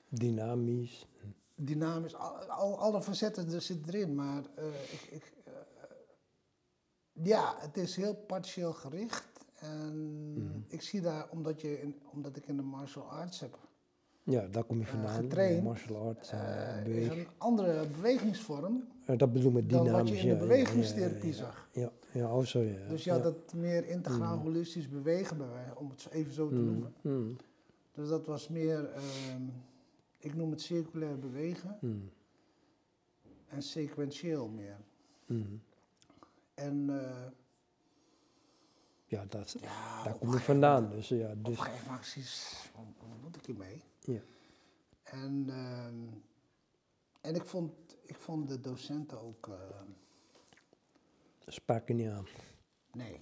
[0.09, 1.07] Dynamisch.
[1.65, 2.15] Dynamisch.
[2.15, 5.51] Al, al, alle facetten er zitten erin, maar eh, ik, ik, eh,
[7.11, 9.29] ja, het is heel partieel gericht.
[9.59, 10.59] En Mhm.
[10.67, 13.57] ik zie daar, omdat, je in, omdat ik in de martial arts heb,
[14.23, 15.15] Ja, daar kom je Eh, vandaan.
[15.23, 16.31] getraind, Martial arts.
[16.31, 17.11] is beweeg.
[17.11, 20.09] een andere bewegingsvorm dat bedoel ik met dan dynamisch.
[20.11, 21.69] wat je in de bewegingstherapie ja, ja, zag.
[21.71, 22.87] Ja, ja, oh zo ja.
[22.87, 23.25] Dus je had ja.
[23.29, 24.43] het meer integraal Mhm.
[24.45, 27.37] holistisch bewegen bij mij, om het even zo te Mhm, noemen.
[27.93, 29.41] Dus dat was meer, ehm,
[30.21, 32.05] ik noem het circulair bewegen mhm,
[33.47, 34.77] en sequentieel meer.
[35.25, 35.55] mhm.
[36.53, 37.27] En eh,
[39.05, 40.89] Ja, dat, ja, daar op kom gegeven vandaan.
[40.89, 42.85] Dus ja, Op dus, een gegeven moment precies, wat,
[43.21, 43.81] moet ik hiermee?
[43.99, 44.21] Ja.
[45.03, 46.03] En, ehm,
[47.21, 47.71] en ik, vond,
[48.05, 49.81] ik vond de docenten ook, eh,
[51.47, 52.27] sprak er niet aan.
[52.91, 53.17] nee.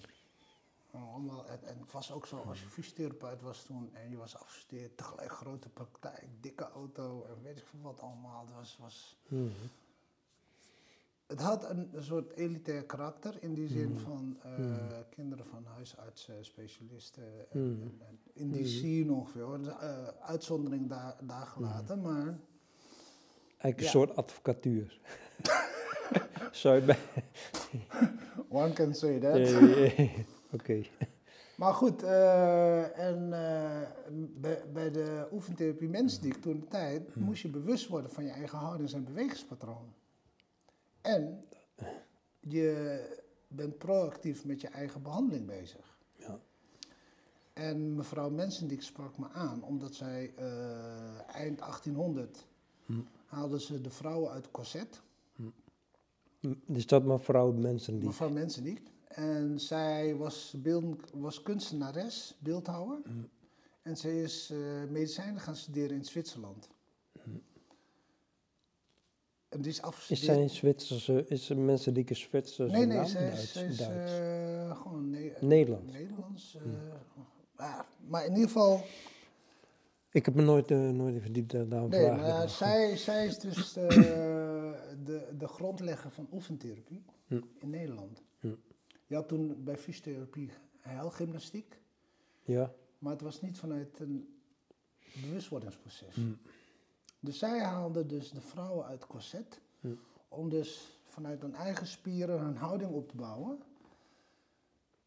[1.08, 4.38] Allemaal, en, en het was ook zo, als je fysiotherapeut was toen en je was
[4.38, 8.46] afgestudeerd, tegelijk grote praktijk, dikke auto en weet ik veel wat allemaal.
[8.46, 9.48] Het was, was Mhm.
[11.28, 14.00] Het had een, een soort elitair karakter in die zin Mhm.
[14.02, 15.02] van eh, Mhm.
[15.10, 17.52] kinderen van huisartsen, specialisten.
[17.52, 17.82] En, Mhm.
[17.82, 18.70] en- en in die Mhm.
[18.70, 19.62] scene ongeveer hoor.
[19.62, 22.38] De, eh, uitzondering daar, daar gelaten, maar
[23.62, 23.90] Eigenlijk een Ja.
[23.90, 25.00] soort advocatuur.
[28.50, 29.38] One can say that.
[30.52, 30.82] Oké.
[31.58, 33.88] Maar goed, eh, en eh,
[34.36, 37.26] bij, bij de oefentherapie mensdiek toen de tijd Mhm.
[37.26, 39.94] moest je bewust worden van je eigen houdings- en bewegingspatroon.
[41.02, 41.46] En
[42.40, 43.02] je
[43.48, 45.98] bent proactief met je eigen behandeling bezig.
[46.16, 46.40] Ja.
[47.54, 52.46] En mevrouw Mensendijk sprak me aan, omdat zij eh, eind 1800
[52.86, 52.94] Hm.
[53.26, 55.02] haalden ze de vrouwen uit corset.
[56.66, 58.08] Dus dat mevrouw mensen die.
[58.08, 58.82] Mevrouw Mensendijk.
[59.10, 63.00] En zij was, beeld, was kunstenares, beeldhouwer.
[63.04, 63.12] Hm.
[63.82, 64.58] En ze is eh,
[64.90, 66.68] medicijnen gaan studeren in Zwitserland.
[69.50, 70.26] En die is Is afgestudeerd.
[70.26, 73.80] zij een Zwitserse, is een mensen die Zwitserse nee, nee, zij is, Duits, zij is
[73.80, 75.92] eh, gewoon ne Nederlands.
[75.94, 76.56] Nederlands.
[76.56, 76.62] eh,
[77.58, 78.82] ja, maar in ieder geval,
[80.12, 83.40] Ik heb me nooit, nooit verdiept, daar- daarom nee, vraag ik maar zij, zij is
[83.40, 83.88] dus de,
[85.06, 87.42] de, de grondlegger van oefentherapie Hm.
[87.60, 88.22] in Nederland.
[89.10, 91.80] Je had toen bij fysiotherapie heilgymnastiek,
[92.44, 94.40] Ja, maar het was niet vanuit een
[95.22, 96.16] bewustwordingsproces.
[96.16, 96.32] Hm.
[97.20, 99.94] Dus zij haalde dus de vrouwen uit corset Hm.
[100.28, 103.60] om dus vanuit hun eigen spieren hun houding op te bouwen.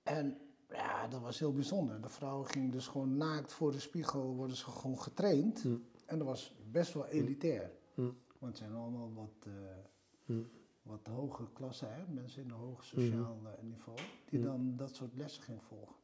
[0.03, 0.39] En
[0.69, 2.01] ja, dat was heel bijzonder.
[2.01, 5.63] De vrouwen gingen dus gewoon naakt voor de spiegel, worden ze gewoon getraind.
[5.63, 5.77] Hm.
[6.07, 7.71] En dat was best wel elitair.
[7.95, 10.37] Want het zijn allemaal wat, eh.
[10.83, 12.03] Wat hoge klassen, hè?
[12.13, 14.45] mensen in een hoog sociaal eh, niveau, die Hm.
[14.47, 15.95] dan dat soort lessen gingen volgen.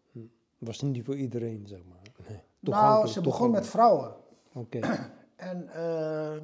[0.58, 2.02] was niet voor iedereen, zeg maar.
[2.28, 2.40] Nee.
[2.60, 4.14] Nou, ze begon met vrouwen.
[4.52, 4.78] Oké.
[5.36, 6.38] En eh,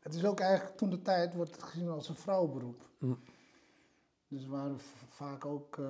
[0.00, 2.88] het is ook eigenlijk toen de tijd wordt het gezien als een vrouwenberoep.
[2.98, 3.14] Hm.
[4.28, 4.76] Dus er waren
[5.08, 5.84] vaak ook eh,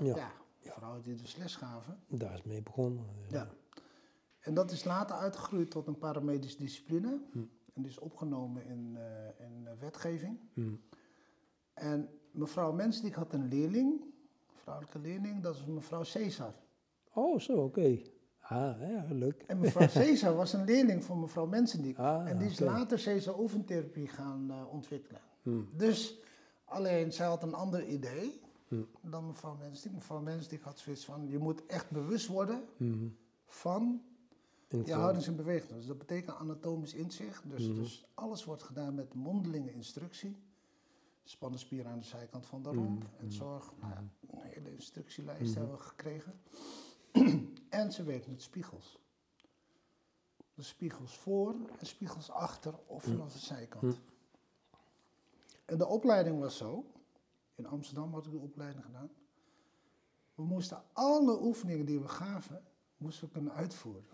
[0.00, 0.16] Ja.
[0.60, 0.72] ja.
[0.72, 1.98] vrouwen die dus les gaven.
[2.08, 3.04] Daar is mee begonnen.
[3.28, 3.48] Ja.
[4.40, 7.20] En dat is later uitgegroeid tot een paramedische discipline.
[7.74, 10.38] En die is opgenomen in, eh, in wetgeving.
[11.74, 16.54] En mevrouw Mensdijk had een leerling, een vrouwelijke leerling, dat is mevrouw Caesar.
[17.12, 17.98] Oh, zo, oké.
[18.40, 19.42] Ah, ja, leuk.
[19.46, 21.98] En mevrouw Caesar was een leerling van mevrouw Mensendijk.
[21.98, 25.20] Ah, en die is later Caesar oefentherapie gaan eh, ontwikkelen.
[25.42, 25.62] Hm.
[25.76, 26.18] Dus
[26.64, 28.82] alleen zij had een ander idee Hm.
[29.00, 29.94] dan mevrouw Mensendijk.
[29.94, 33.08] Mevrouw Mensendijk had zoiets van, je moet echt bewust worden Hm.
[33.46, 34.02] van
[34.68, 35.76] je houdings- en bewegingen.
[35.76, 37.50] Dus dat betekent anatomisch inzicht.
[37.50, 40.36] Dus, dus alles wordt gedaan met mondelinge instructie.
[41.24, 43.02] Span de spier aan de zijkant van de romp.
[43.02, 43.22] Mhm.
[43.24, 46.40] En zorg, nou ja, een hele instructielijst hebben we gekregen.
[47.68, 48.98] en ze werkt met spiegels.
[50.54, 53.82] Dus spiegels voor en spiegels achter of vanaf de zijkant.
[53.82, 53.94] Mhm.
[55.64, 56.86] En de opleiding was zo.
[57.54, 59.10] In Amsterdam had ik de opleiding gedaan.
[60.34, 62.64] We moesten alle oefeningen die we gaven,
[62.96, 64.04] moesten we kunnen uitvoeren.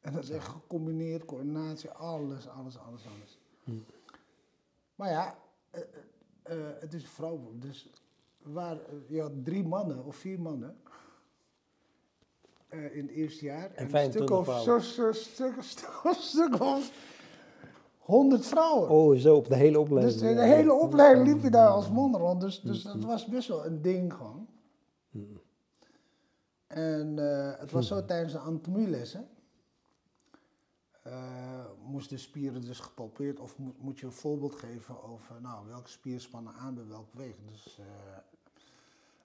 [0.00, 3.38] En dat is echt gecombineerd, coördinatie, alles, alles, alles, alles.
[4.94, 5.38] Maar ja,
[5.70, 5.86] eh, eh,
[6.42, 7.62] eh, het is een vrouwenberoep.
[7.62, 7.90] Dus
[8.42, 8.78] waar,
[9.08, 10.76] je had drie mannen of vier mannen
[12.68, 13.70] in het eerste jaar.
[13.74, 16.92] een 25 stuk of, zo, zo, stuk, stuk, stuk of
[17.98, 18.88] 100 vrouwen.
[18.88, 20.20] Oh, zo, op de hele opleiding.
[20.20, 22.40] Dus de, hele opleiding liep je daar als man rond.
[22.40, 24.48] Dus, dus dat was best wel een ding gewoon.
[25.10, 25.18] Hm.
[26.66, 27.16] En
[27.58, 29.28] het was zo tijdens de anatomielessen.
[31.02, 31.53] eh
[31.86, 35.88] moesten de spieren dus gepalpeerd of moet, moet je een voorbeeld geven over nou, welke
[35.88, 37.50] spier spannen aan bij welke beweging.
[37.50, 37.84] Dus eh,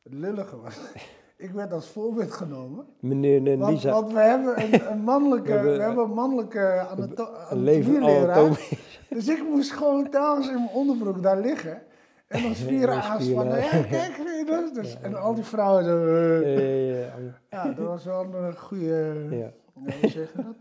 [0.03, 0.77] het lullige was,
[1.37, 2.85] ik werd als voorbeeld genomen.
[2.99, 6.13] Meneer en Want, Lisa, want we hebben een, een mannelijke, We hebben- we hebben een
[6.13, 8.59] mannelijke anatomieleraar.
[9.09, 11.81] Dus ik moest gewoon telkens in mijn onderbroek daar liggen.
[12.27, 13.57] En dan spieren aanspannen.
[13.59, 14.73] Ja, kijk, dat?
[14.73, 16.05] Dus, en al die vrouwen zo...
[16.05, 16.57] eh.
[16.57, 17.15] Eh, ja,
[17.49, 19.25] Ja, dat was wel een goede...
[19.29, 19.37] ja.
[19.37, 20.55] Ja, hoe zeg je dat?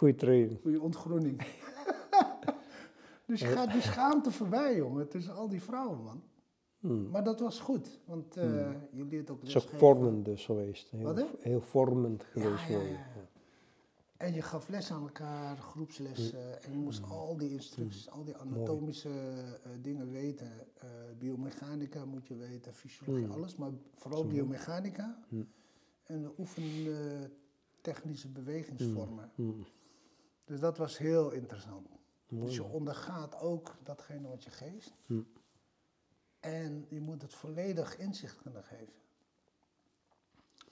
[0.00, 0.58] Goeie training.
[0.60, 1.42] Goede ontgroening.
[3.26, 6.22] dus je gaat die schaamte voorbij, jongen, tussen al die vrouwen, man.
[6.78, 7.10] Hm.
[7.10, 9.78] Maar dat was goed, want eh, je leert ook Het is lesgeven.
[9.78, 10.90] vormend dus geweest.
[10.90, 13.06] Heel, Wat, heel vormend geweest ja, ja.
[14.16, 16.62] En je gaf les aan elkaar, groepslessen.
[16.62, 20.52] En je moest al die instructies, al die anatomische eh, dingen weten.
[20.78, 23.32] Eh, biomechanica moet je weten, fysiologie, Mm.
[23.32, 23.56] alles.
[23.56, 25.18] Maar vooral biomechanica.
[26.02, 27.28] En de oefen eh,
[27.80, 29.30] technische bewegingsvormen.
[30.50, 31.88] Dus dat was heel interessant.
[32.28, 34.92] Mooi, Dus je ondergaat ook datgene wat je geeft.
[35.06, 35.22] Hm.
[36.40, 38.92] En je moet het volledig inzicht kunnen geven.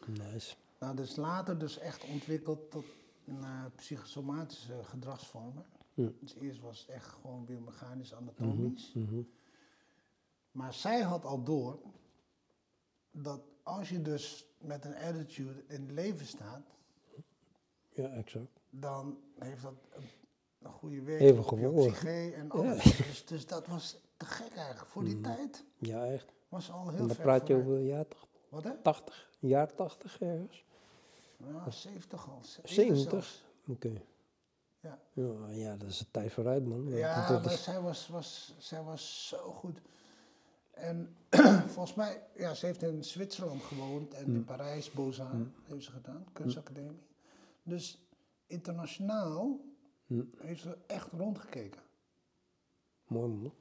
[0.06, 0.56] Nice.
[0.78, 2.84] Nou, is later dus echt ontwikkeld tot
[3.24, 5.64] uh, psychosomatische gedragsvormen.
[5.94, 6.10] Hm.
[6.20, 8.92] Dus eerst was het echt gewoon biomechanisch, anatomisch.
[8.94, 9.22] Mhm.
[10.50, 11.80] Maar zij had al door
[13.10, 16.66] dat als je dus met een attitude in het leven staat,
[17.88, 18.57] Ja, exact.
[18.70, 20.04] Dan heeft dat een,
[20.58, 22.96] een goede werking op je psyche en alles.
[22.96, 24.90] Dus, dus dat was te gek eigenlijk.
[24.90, 25.22] Voor die Mhm.
[25.22, 26.32] tijd Ja, echt.
[26.48, 28.06] was al heel En dan praat je over jaar
[28.48, 28.76] Wat hè?
[28.82, 30.64] 80, jaar 80 ergens.
[31.36, 32.40] Ja, 70 al.
[32.64, 33.10] 70?
[33.10, 33.44] zelfs.
[33.68, 34.02] Oké.
[34.80, 34.98] Ja.
[35.12, 36.86] Ja, ja, dat is een tijd vooruit, man.
[36.88, 39.80] Ja, dat maar is, zij was, was, zij was zo goed.
[40.70, 41.16] En
[41.74, 46.26] volgens mij, ja, ze heeft in Zwitserland gewoond en in Parijs, Beaux-Arts heeft ze gedaan,
[46.32, 47.02] kunstacademie.
[47.62, 47.98] Dus
[48.48, 49.60] internationaal
[50.38, 51.80] heeft ze echt rondgekeken.
[53.06, 53.52] Mooi man.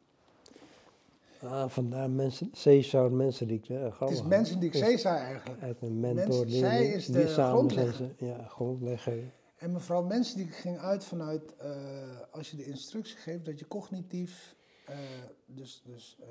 [1.42, 3.68] Ah, vandaar mensen, Cesar Mensendiek.
[3.68, 4.28] hè, Het grappig, is hè?
[4.30, 5.62] mensen die ik Cesar eigenlijk.
[5.62, 6.26] Uit een mentor.
[6.28, 7.94] Mensen- die- zij die- is die de grondlegger.
[8.18, 9.34] ze- Ja, grondlegger.
[9.58, 13.68] En mevrouw Mensen die ging uit vanuit, eh, als je de instructie geeft, dat je
[13.68, 14.98] cognitief, eh,
[15.46, 16.28] dus, dus eh,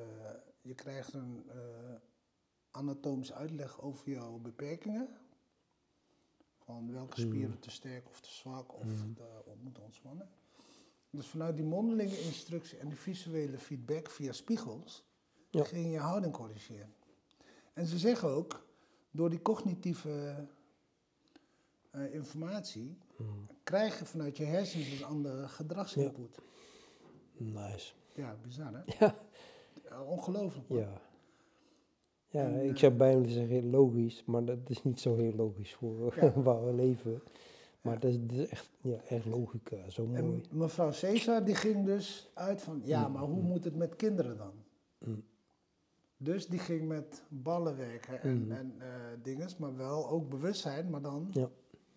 [0.61, 1.59] je krijgt een eh,
[2.71, 5.09] anatomische uitleg over jouw beperkingen.
[6.66, 8.85] Van welke spieren te sterk of te zwak of
[9.18, 10.29] eh, op moeten ontspannen.
[11.11, 15.05] Dus vanuit die mondelinge instructie en die visuele feedback via spiegels,
[15.50, 15.64] Ja.
[15.64, 16.94] ging je je houding corrigeren.
[17.72, 18.66] En ze zeggen ook,
[19.11, 20.46] door die cognitieve
[21.90, 22.98] eh, informatie,
[23.62, 26.38] krijg je vanuit je hersens een andere gedragsinput.
[27.33, 27.92] Nice.
[28.14, 28.83] Ja, bizar hè?
[29.05, 29.18] Ja.
[29.88, 30.68] Ja, ongelooflijk.
[30.68, 31.00] Ja.
[32.37, 35.75] Ja, En, ik eh, zou bijna zeggen logisch, maar dat is niet zo heel logisch
[35.75, 36.33] voor Ja.
[36.42, 37.22] waar we leven.
[37.81, 40.18] Maar dat is, dat is echt, ja, echt logica, zo mooi.
[40.18, 44.37] En mevrouw Cesar die ging dus uit van, ja, maar hoe moet het met kinderen
[44.37, 44.53] dan?
[44.99, 45.22] Mm.
[46.16, 48.88] Dus die ging met ballen werken en, en eh
[49.22, 51.49] dinges, maar wel ook bewustzijn, maar dan Ja.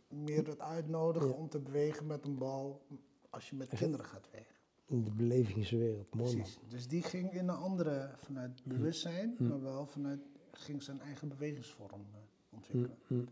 [0.07, 2.81] meer het uitnodigen om te bewegen met een bal
[3.29, 4.55] als je met kinderen gaat werken.
[4.85, 6.35] In de belevingswereld, mooi.
[6.35, 6.59] Precies.
[6.67, 10.19] Dus die ging in een andere, vanuit bewustzijn, maar wel vanuit,
[10.59, 12.19] ging zijn eigen bewegingsvorm eh,
[12.49, 12.97] ontwikkelen.
[13.07, 13.27] Mm.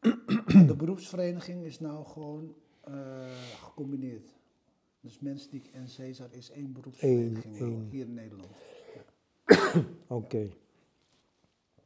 [0.66, 2.94] De beroepsvereniging is nou gewoon eh,
[3.62, 4.34] gecombineerd.
[5.00, 7.88] Dus Mensdiek en Cesar is één beroepsvereniging nou, één.
[7.90, 8.48] hier in Nederland.
[10.06, 10.50] Oké.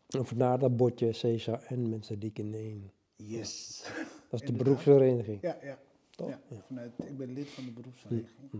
[0.08, 2.92] En vandaar dat bordje Cesar en mensen die in één.
[3.16, 3.82] Yes.
[4.28, 5.40] Dat is de beroepsvereniging.
[5.42, 5.78] Ja, ja.
[6.10, 6.28] Toch?
[6.28, 6.40] ja.
[6.48, 6.60] Ja.
[6.60, 8.50] Vanuit, ik ben lid van de beroepsvereniging.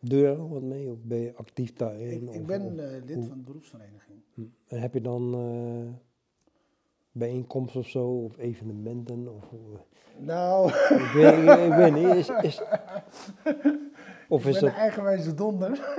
[0.00, 2.28] Doe je er wat mee of ben je actief daarin?
[2.28, 4.18] Ik, ik ben of- eh, lid van de beroepsvereniging.
[4.34, 4.42] Hm.
[4.66, 5.94] En heb je dan eh
[7.12, 9.28] bijeenkomsten of zo, of evenementen?
[9.34, 9.78] Of, hoe-
[10.18, 12.60] Nou, ik, weet, ik, weet niet, is, is,
[14.28, 15.94] of ik is ben dat, eigenwijze donder.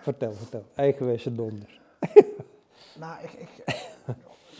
[0.00, 1.80] vertel, vertel, eigenwijze donder.
[3.00, 3.64] nou, ik, ik,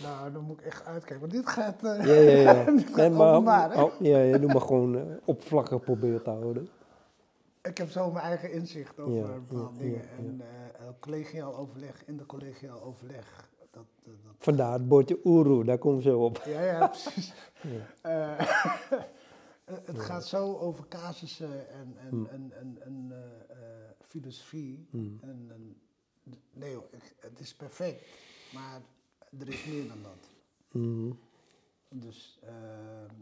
[0.02, 1.20] nou, dan moet ik echt uitkijken.
[1.20, 2.64] Want dit gaat, eh, Ja, ja, ja.
[2.70, 6.30] dit gaat Nee, maar, openbaar, oh, ja, ja, doe maar gewoon eh, oppervlakkig proberen te
[6.30, 6.68] houden.
[7.62, 10.02] Ik heb zo mijn eigen inzicht over Ja, bepaalde ja, dingen.
[10.02, 13.50] ja, En eh, eh, collegiaal overleg, in de collegiaal overleg.
[13.70, 16.42] Dat, dat, dat- Vandaar het bordje Oeroe, daar kom zo op.
[16.44, 17.32] ja, ja, precies.
[18.02, 18.38] Eh,
[19.64, 22.26] het gaat zo over casussen en, en, Hmm.
[22.26, 24.86] en, en, en eh, eh, filosofie.
[24.90, 25.18] Hmm.
[25.22, 25.80] En, en,
[26.52, 28.04] nee joh, het is perfect.
[28.54, 28.80] Maar
[29.38, 30.28] er is meer dan dat.
[30.70, 31.12] Mhm.
[31.94, 33.14] Dus ehm,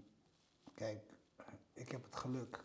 [0.75, 1.01] kijk,
[1.73, 2.65] ik heb het geluk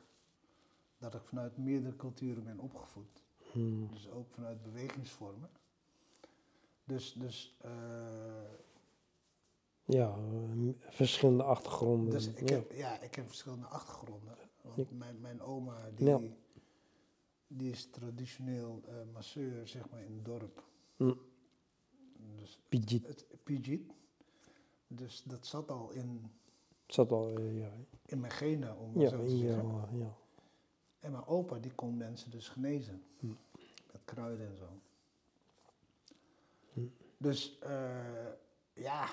[1.12, 3.24] dat ik vanuit meerdere culturen ben opgevoed.
[3.54, 3.88] Mhm.
[3.88, 5.50] Dus ook vanuit bewegingsvormen.
[6.84, 7.72] Dus, dus, eh,
[9.86, 10.18] Ja,
[10.80, 12.10] verschillende achtergronden.
[12.10, 12.56] dus ik, ja.
[12.56, 14.38] heb, ja, ik heb verschillende achtergronden.
[14.62, 14.96] Want Ja.
[14.96, 16.20] mijn, mijn oma, die, Ja.
[17.48, 20.63] die is traditioneel eh, masseur, zeg maar, in het dorp.
[20.98, 21.13] Hm.
[22.36, 22.60] Dus
[23.08, 23.26] het.
[24.88, 26.32] Dus dat zat al in,
[26.88, 27.72] zat al, eh, ja,
[28.06, 29.65] in mijn genen, om ja, zo te zeggen.
[29.70, 30.18] eh, ja.
[31.06, 33.04] En mijn opa, die kon mensen dus genezen.
[33.20, 33.28] Hm.
[33.91, 34.68] Met kruiden en zo.
[36.74, 36.80] Hm.
[37.18, 37.89] Dus, eh,
[38.74, 39.08] ja,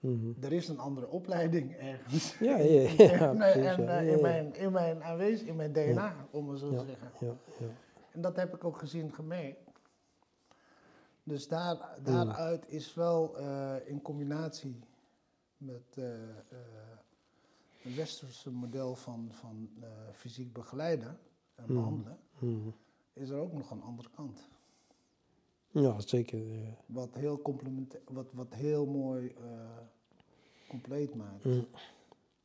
[0.00, 0.44] Mhm.
[0.44, 2.38] er is een andere opleiding ergens.
[2.38, 3.76] Ja, ja, ja, en, precies,
[4.14, 7.10] in, mijn, in mijn aanwezig, in mijn DNA, om het zo te zeggen.
[7.20, 7.66] ja, ja.
[8.10, 9.60] En dat heb ik ook gezien, gemerkt.
[11.24, 12.04] Dus daar, Mm.
[12.04, 14.80] daaruit is wel eh, in combinatie
[15.56, 16.28] met eh, eh,
[17.84, 19.70] een westerse model van, van
[20.12, 21.18] fysiek begeleiden
[21.62, 21.74] en Mm.
[21.74, 22.68] behandelen, Mhm.
[23.12, 24.48] is er ook nog een andere kant.
[25.70, 26.52] Ja, zeker.
[26.52, 26.68] eh.
[26.86, 27.40] Wat heel,
[28.08, 29.78] wat, wat heel mooi eh,
[30.68, 31.62] compleet maakt Mhm.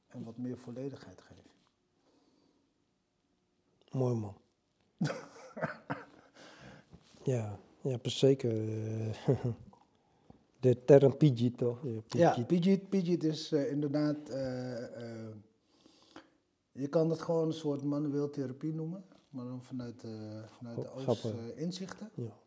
[0.07, 1.45] en wat meer volledigheid geeft.
[3.91, 4.35] Mooi man.
[7.23, 8.51] ja, ja, zeker.
[8.51, 9.15] eh,
[10.59, 11.79] de term Pidgit toch?
[12.07, 12.43] Ja,
[12.89, 13.23] Pidgit.
[13.23, 15.35] Is eh, inderdaad, eh, eh,
[16.77, 20.91] je kan het gewoon een soort manueel therapie noemen, maar dan vanuit, de vanuit de
[20.91, 21.33] Oh, grappig.
[21.33, 22.09] Oost inzichten.
[22.13, 22.37] Ja.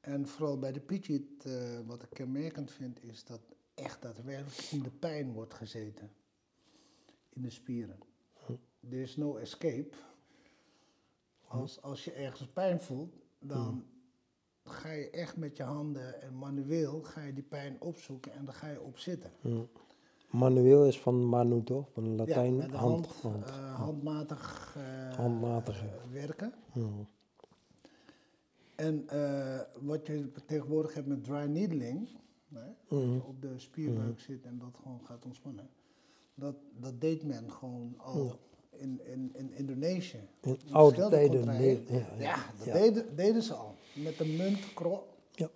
[0.00, 3.40] En vooral bij de Pidgit, eh, wat ik kenmerkend vind, is dat
[3.74, 6.10] echt daadwerkelijk in de pijn wordt gezeten.
[7.28, 7.98] In de spieren.
[8.80, 9.96] Er is no escape.
[11.46, 13.84] Als, als je ergens pijn voelt, dan
[14.64, 18.54] ga je echt met je handen en manueel ga je die pijn opzoeken en dan
[18.54, 19.32] ga je op zitten.
[19.40, 19.62] Mhm.
[20.30, 21.86] Manueel is van Manu toch?
[21.92, 22.52] Van Latijn.
[22.54, 23.06] ja, met de hand.
[23.24, 26.52] eh, handmatig eh, Handmatig, werken.
[26.72, 26.82] Ja.
[28.74, 32.08] En eh, wat je tegenwoordig hebt met dry needling,
[32.54, 35.68] hè, dat je op de spierbuik zit en dat gewoon gaat ontspannen.
[36.34, 38.38] Dat, dat deed men gewoon al
[38.70, 40.20] in, in, in Indonesië.
[40.40, 41.46] In oude tijden.
[41.46, 42.72] nee, ja, Ja, ja, dat ja.
[42.72, 43.74] Deden, deden ze al.
[43.94, 45.48] Met de munt, kro- Ja,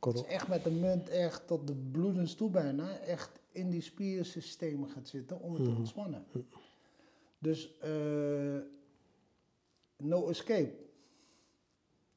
[0.00, 0.18] klopt.
[0.18, 4.88] is echt met de munt echt tot de bloedens toe bijna, echt in die spiersystemen
[4.88, 6.24] gaat zitten om het te ontspannen.
[7.38, 7.90] Dus eh,
[9.96, 10.74] no escape.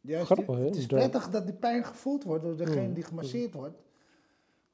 [0.02, 2.94] Juist Grappig, het is prettig dat die pijn gevoeld wordt door degene Mhm.
[2.94, 3.78] die gemasseerd wordt.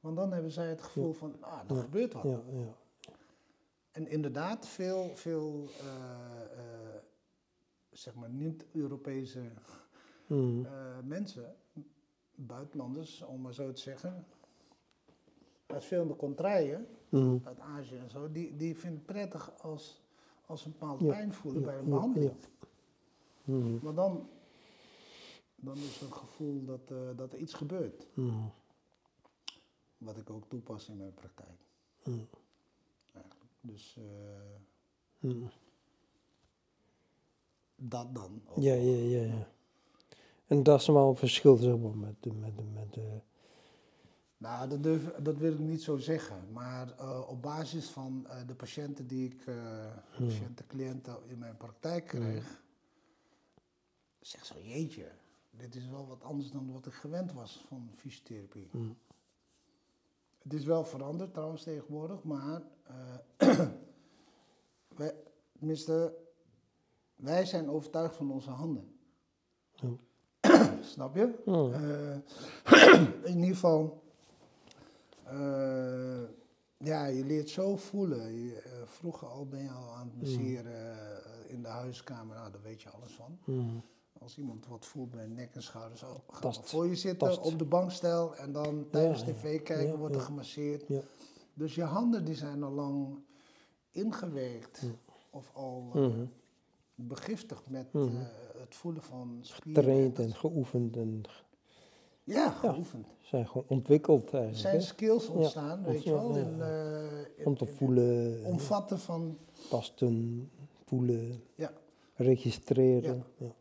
[0.00, 2.22] Want dan hebben zij het gevoel van, ah, er gebeurt wat.
[2.22, 2.76] Ja, ja.
[3.90, 5.84] En inderdaad, veel, veel eh,
[6.58, 7.00] eh,
[7.90, 9.40] zeg maar niet-Europese
[10.28, 10.36] eh,
[11.04, 11.56] mensen,
[12.46, 14.26] buitenlanders om maar zo te zeggen, uit
[15.66, 17.36] verschillende contraien, Mhm.
[17.44, 20.02] uit Azië en zo, die, die vinden het prettig als,
[20.46, 22.36] als ze een bepaald Ja, pijn voelen ja, bij een ja, behandeling.
[23.44, 23.78] Mhm.
[23.84, 24.28] Maar dan,
[25.56, 28.46] dan is er een gevoel dat, eh, dat er iets gebeurt, Mhm.
[29.98, 31.58] wat ik ook toepas in mijn praktijk.
[33.60, 35.30] Dus eh,
[37.76, 38.42] dat dan.
[38.46, 39.48] ook Ja, ja, ja, ja.
[40.48, 43.20] En dat is wel een verschil, zeg maar, met de, met de, met de,
[44.36, 46.52] Nou, dat, durf, dat wil ik niet zo zeggen.
[46.52, 51.56] Maar eh, op basis van eh, de patiënten die ik, eh patiënten, cliënten in mijn
[51.56, 52.62] praktijk krijg,
[54.20, 55.10] zeg zo, jeetje,
[55.50, 58.68] dit is wel wat anders dan wat ik gewend was van fysiotherapie.
[58.72, 58.96] Mm.
[60.42, 62.62] Het is wel veranderd trouwens tegenwoordig, maar
[64.96, 65.14] wij,
[65.58, 66.16] tenminste,
[67.16, 68.96] wij zijn overtuigd van onze handen.
[70.88, 71.34] Snap je?
[71.44, 71.72] Mm.
[71.72, 73.00] Eh,
[73.32, 74.02] in ieder geval,
[75.24, 76.22] eh,
[76.76, 78.32] ja, je leert zo voelen.
[78.44, 82.50] Je, eh, vroeger al ben je al aan het masseren eh, in de huiskamer, nou,
[82.52, 83.38] daar weet je alles van.
[83.44, 83.76] Mhm.
[84.18, 86.58] Als iemand wat voelt bij nek en schouders, oh, ga Tast.
[86.60, 89.26] maar voor je zitten op de bankstel en dan tijdens ja.
[89.26, 90.26] tv kijken Ja, wordt er ja.
[90.26, 90.84] gemasseerd.
[90.88, 91.00] Ja.
[91.54, 93.18] Dus je handen die zijn al lang
[93.90, 94.82] ingewerkt
[95.30, 96.24] of al Mhm.
[96.94, 98.16] begiftigd met Mhm.
[98.68, 99.82] Het voelen van spieren.
[99.84, 101.22] Getraind en geoefend en
[102.24, 103.06] Ja, geoefend.
[103.20, 104.60] zijn gewoon ontwikkeld Er eigenlijk.
[104.60, 104.80] zijn hè?
[104.80, 109.38] skills ontstaan, weet je wel, in, eh, in- Om te voelen, omvatten van,
[109.70, 110.50] tasten,
[110.84, 111.72] voelen, ja.
[112.14, 113.24] registreren.
[113.36, 113.54] Ja.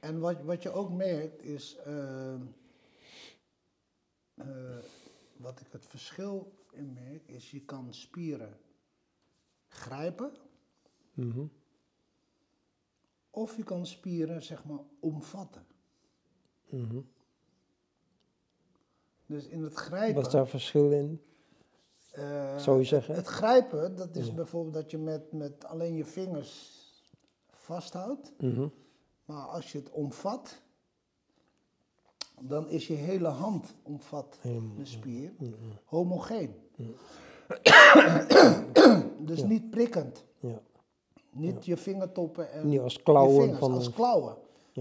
[0.00, 2.34] En wat, wat je ook merkt is, eh,
[4.34, 4.78] eh,
[5.36, 8.56] wat ik het verschil in merk, is je kan spieren
[9.68, 10.32] grijpen
[11.14, 11.44] Mhm.
[13.30, 15.66] Of je kan spieren, zeg maar, omvatten.
[16.70, 16.98] Mhm.
[19.26, 20.14] Dus in het grijpen...
[20.14, 21.22] Wat is daar verschil in?
[22.12, 23.14] eh, Zou je zeggen?
[23.14, 24.34] Het grijpen, dat is Ja.
[24.34, 26.76] bijvoorbeeld dat je met, met alleen je vingers
[27.50, 28.32] vasthoudt.
[28.38, 28.68] Mhm.
[29.24, 30.62] Maar als je het omvat,
[32.40, 35.54] dan is je hele hand omvat Helemaal, de spier Mhm.
[35.84, 36.54] homogeen.
[39.28, 39.46] dus Ja.
[39.46, 40.24] niet prikkend.
[40.40, 40.60] Ja.
[41.30, 44.36] Niet je vingertoppen en Niet als je klauwen vingers van als klauwen.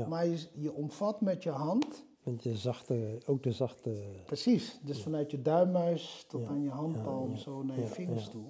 [0.08, 4.06] Maar je, je omvat met je hand, Met je zachte, ook de zachte.
[4.26, 4.80] precies.
[4.84, 8.46] Dus vanuit je duimmuis tot aan je handpalm, zo naar je vingers toe.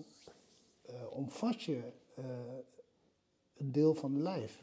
[0.86, 2.26] eh, omvat je eh,
[3.58, 4.62] een deel van het lijf.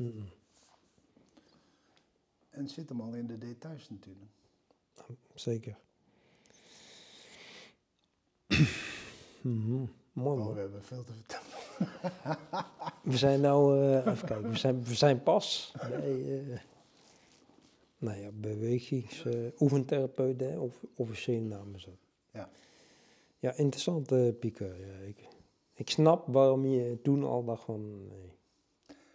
[2.50, 4.30] En zit hem al in de details natuurlijk.
[5.34, 5.78] Zeker.
[9.40, 9.84] Mhm.
[10.12, 10.54] Mooi Oh, man.
[10.54, 11.46] we hebben veel te vertellen.
[13.02, 16.58] We zijn nou, eh, even kijken, we zijn, we zijn pas bij, eh
[17.98, 19.24] nou ja, bewegings,
[19.58, 21.94] oefentherapeut, hè, of officiële naam is dat.
[22.32, 22.48] Ja.
[23.38, 24.80] Ja, interessant, Pieker.
[24.86, 25.28] Ja, ik,
[25.72, 28.32] ik snap waarom je toen al dacht van, nee,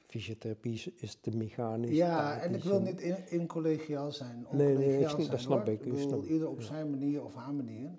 [0.08, 1.96] fysiotherapie is, te mechanisch.
[1.96, 4.48] Ja, en ik wil niet in, in collegiaal zijn.
[4.52, 5.74] Nee, nee, ik zijn, dat snap hoor.
[5.74, 6.66] ik, ik bedoel, snap- ieder op ja.
[6.66, 7.90] zijn manier of haar manier.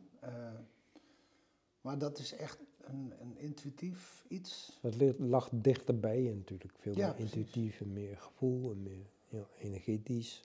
[1.81, 2.59] Maar dat is echt
[2.90, 4.79] een, een intuïtief iets.
[4.83, 7.35] Het ligt- lag dichterbij je natuurlijk, veel Ja, meer precies.
[7.35, 10.42] intuïtief en meer gevoel en meer ja, energetisch.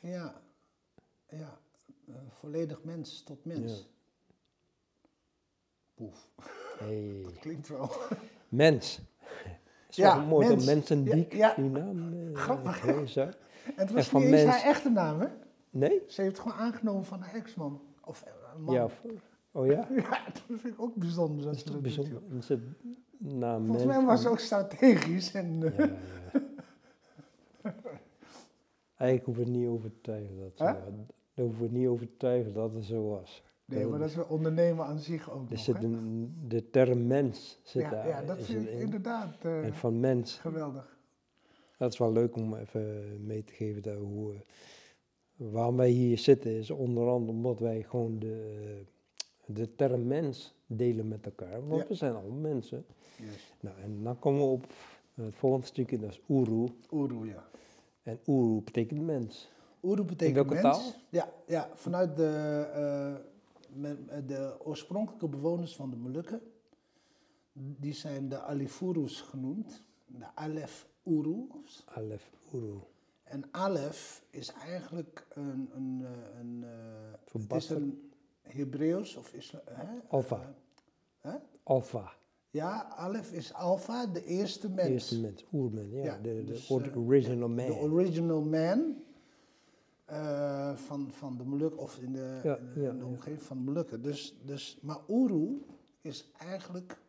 [0.00, 0.40] Ja,
[1.28, 1.58] ja.
[2.08, 3.72] eh, volledig mens tot mens.
[3.72, 3.86] Ja.
[5.94, 6.28] Poef,
[6.78, 7.20] Hey.
[7.24, 7.90] dat klinkt wel.
[8.48, 9.00] Mens.
[9.88, 10.64] Is Ja, wel mooi mens.
[10.64, 11.54] dat mensen die, ja.
[11.54, 12.84] die naam eh, Grappig.
[12.86, 13.34] En
[13.76, 15.26] het was van niet eens mens- haar echte naam, hè?
[15.70, 16.02] Nee?
[16.08, 17.82] Ze heeft het gewoon aangenomen van haar ex-man.
[18.04, 18.74] Of eh, een man.
[18.74, 18.84] Ja.
[18.84, 19.02] of-
[19.52, 19.88] Oh ja?
[19.96, 21.36] Ja, dat vind ik ook bijzonder.
[21.36, 22.12] Dat Dat is ze toch bijzonder.
[22.28, 22.58] doet, Dat
[23.28, 23.64] joh.
[23.64, 25.34] Volgens mij was het ook strategisch.
[25.34, 25.90] En, Ja, ja.
[28.96, 30.58] Eigenlijk hoeven we het niet over te twijfelen dat.
[30.58, 33.42] Daar hoeven we het niet over te twijfelen dat het zo was.
[33.64, 37.58] nee, maar dat is ondernemen aan zich ook Er nog, zit een, de term mens
[37.62, 38.08] zit ja, daar.
[38.08, 40.38] ja, dat vind ik inderdaad eh, En van mens.
[40.38, 40.96] geweldig.
[41.78, 44.40] Dat is wel leuk om even mee te geven dat hoe, eh,
[45.36, 48.84] waarom wij hier zitten is onder andere omdat wij gewoon de,
[49.46, 51.66] de term mens delen met elkaar.
[51.68, 51.88] Want Ja.
[51.88, 52.84] we zijn allemaal mensen.
[53.16, 53.54] Yes.
[53.60, 54.66] Nou, en dan komen we op
[55.14, 56.68] het volgende stukje, dat is Uru.
[56.92, 57.44] Uru, ja.
[58.02, 59.50] En Uru betekent mens.
[59.82, 60.62] Uru betekent welke mens.
[60.78, 60.92] taal?
[61.08, 63.90] Ja, ja vanuit de, eh,
[64.26, 66.40] de oorspronkelijke bewoners van de Molukken.
[67.52, 69.82] Die zijn de Alifurus genoemd.
[70.06, 71.84] De Alef Urus.
[71.86, 72.78] Alef Uru.
[73.24, 75.70] En Alef is eigenlijk een...
[75.74, 76.70] een, eh, een eh,
[77.10, 77.80] het is Verbasterd.
[77.80, 78.11] een
[78.42, 79.98] Hebreeuws of isla, hè?
[80.08, 80.54] Alpha.
[81.20, 81.34] Eh?
[81.62, 82.12] Alpha.
[82.50, 84.88] Ja, Alef is alpha, de eerste mens.
[84.90, 85.44] Eerste mens.
[85.52, 85.92] Oermens.
[85.92, 87.66] Ja, Ja, de, de dus, eh, original man.
[87.66, 88.96] De original man
[90.04, 93.10] eh, van, van de Molukken, of in de, Ja, in de, ja, in de ja.
[93.10, 94.02] omgeving van de Molukken.
[94.02, 95.62] Dus, dus, maar Uru
[96.00, 97.00] is eigenlijk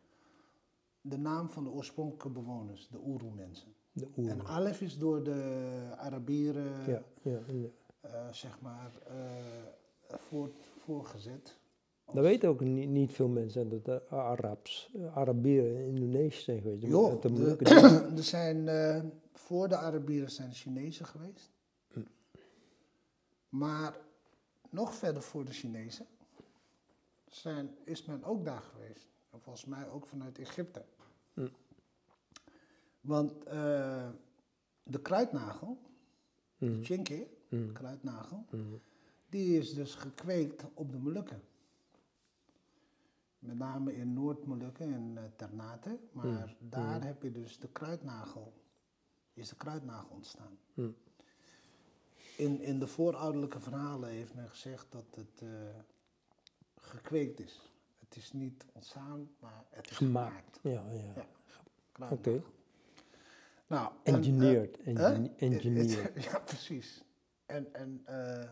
[1.00, 3.72] de naam van de oorspronkelijke bewoners, de Uru-mensen.
[3.92, 4.28] de Uru.
[4.28, 7.68] En Alef is door de Arabieren, ja, ja, ja.
[8.00, 10.50] eh, zeg maar, eh, voor,
[10.84, 11.58] voorgezet.
[12.12, 16.60] Dat weten ook niet, niet veel mensen, dat de Arabs, eh, Arabieren in Indonesië zijn
[16.60, 16.82] geweest.
[16.82, 17.56] Jo, de de-
[18.16, 21.50] er zijn, eh, voor de Arabieren zijn de Chinezen geweest.
[21.92, 22.00] Hm.
[23.48, 23.96] Maar
[24.70, 26.06] nog verder voor de Chinezen
[27.28, 29.06] zijn, is men ook daar geweest.
[29.30, 30.84] En volgens mij ook vanuit Egypte.
[31.34, 31.48] Hm.
[33.00, 34.08] Want eh,
[34.82, 35.78] de kruidnagel,
[36.58, 38.44] de Mhm, chinke, mhm, kruidnagel.
[39.34, 41.42] Die is dus gekweekt op de Molukken.
[43.38, 45.98] Met name in Noord-Molukken en eh, Ternate.
[46.12, 46.26] Maar
[46.60, 47.06] Mm, daar mm.
[47.06, 48.52] heb je dus de kruidnagel.
[49.32, 50.58] Is de kruidnagel ontstaan.
[50.74, 50.94] Mm.
[52.36, 55.48] In, in de voorouderlijke verhalen heeft men gezegd dat het eh,
[56.80, 57.72] gekweekt is.
[57.98, 60.58] Het is niet ontstaan, maar het is gemaakt.
[60.62, 60.90] Gemaakt.
[60.92, 61.26] Ja, ja.
[61.98, 62.10] Ja.
[62.10, 62.42] Oké.
[63.66, 64.78] Nou, en, eh, Engineered.
[64.82, 66.24] Engine- Engineered.
[66.24, 67.04] Ja, precies.
[67.46, 68.50] En, en eh,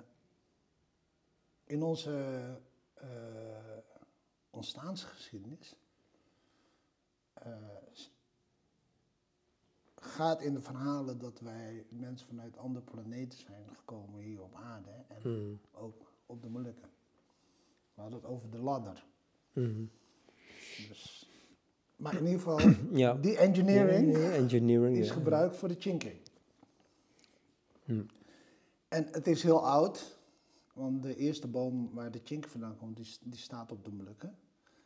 [1.73, 2.45] in onze
[2.95, 3.09] eh,
[4.51, 5.75] ontstaansgeschiedenis
[7.33, 7.53] eh,
[9.95, 14.91] gaat in de verhalen dat wij mensen vanuit andere planeten zijn gekomen hier op aarde
[15.09, 16.89] en Mhm, ook op de Molukken.
[17.95, 19.05] We hadden het over de ladder.
[19.53, 19.85] mhm.
[20.89, 21.29] Dus,
[21.97, 22.61] maar in ieder geval,
[23.03, 23.15] Ja.
[23.15, 24.97] die engineering Ja, engineering.
[24.97, 25.13] is ja.
[25.13, 26.17] gebruikt voor de chinke.
[27.85, 28.03] Hm.
[28.89, 30.19] En het is heel oud,
[30.73, 34.39] want de eerste boom waar de chink vandaan komt, die, die staat op de Molukken.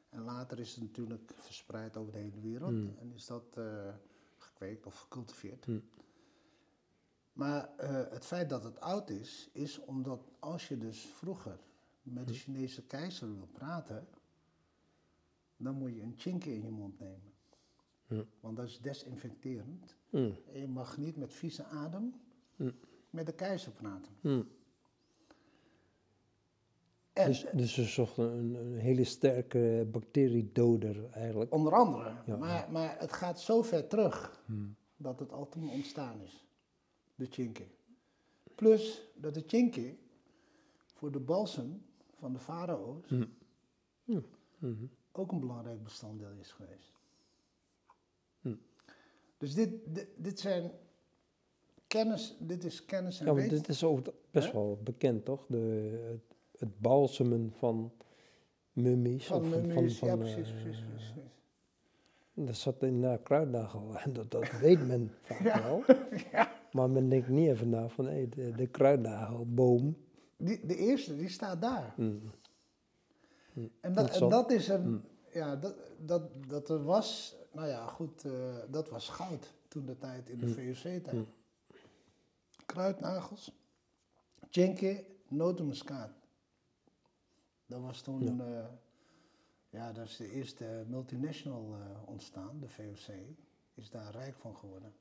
[0.09, 2.89] En later is het natuurlijk verspreid over de hele wereld Hm.
[2.99, 3.95] en is dat eh,
[4.37, 5.65] gekweekt of gecultiveerd.
[5.65, 5.79] Hm.
[7.33, 11.59] Maar eh, het feit dat het oud is, is omdat als je dus vroeger
[12.03, 12.39] met de Hm.
[12.39, 14.07] Chinese keizer wil praten,
[15.57, 17.35] dan moet je een chinke in je mond nemen.
[18.41, 19.97] Want dat is desinfecterend.
[20.53, 22.15] En je mag niet met vieze adem
[23.11, 24.13] met de keizer praten.
[27.17, 31.53] En Dus, dus ze zochten een, een hele sterke bacteriedoder eigenlijk.
[31.53, 32.13] onder andere.
[32.27, 32.37] Ja.
[32.37, 34.53] Maar, maar het gaat zo ver terug Hm.
[34.97, 36.47] dat het al toen ontstaan is.
[37.15, 37.65] De chinke.
[38.55, 39.97] Plus dat de chinke
[40.95, 41.83] voor de balsem
[42.19, 43.25] van de farao's Hm.
[44.05, 44.21] Hm.
[44.59, 44.85] Mhm.
[45.13, 46.93] ook een belangrijk bestanddeel is geweest.
[48.41, 48.55] Hm.
[49.39, 50.71] Dus dit, dit, dit zijn
[51.87, 53.81] kennis, dit is kennis en Ja, dit is
[54.31, 55.47] best wel bekend, toch?
[55.49, 55.57] De,
[56.13, 57.93] het, het balsemen van
[58.73, 59.27] mummies.
[59.27, 61.15] Van of van, mummies, van, ja van, precies, eh, precies, precies.
[62.35, 63.95] Dat zat in de kruidnagel.
[64.05, 65.83] En dat, dat weet men vaak wel.
[66.73, 69.97] Maar men denkt niet even na van hé, de, de kruidnagelboom.
[70.37, 71.93] Die, de eerste, die staat daar.
[71.97, 72.03] Hm.
[72.03, 72.19] En
[73.55, 74.31] dat, en Interessant.
[74.31, 75.39] dat is een, Hm.
[75.39, 78.33] ja, dat, dat, dat er was, nou ja, goed, eh,
[78.71, 80.49] dat was goud toen de tijd in de.
[80.49, 81.27] VOC-tijd.
[82.67, 83.53] Kruidnagels,
[84.51, 86.11] chinke, notenmuskaat.
[87.67, 88.79] Dat was toen, ja.
[89.69, 93.15] ja, dat is de eerste multinational eh, ontstaan, de VOC,
[93.75, 94.95] is daar rijk van geworden.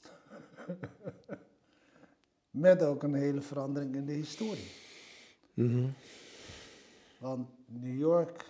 [2.50, 4.70] Met ook een hele verandering in de historie.
[5.54, 5.88] Mhm.
[7.18, 8.46] Want New York,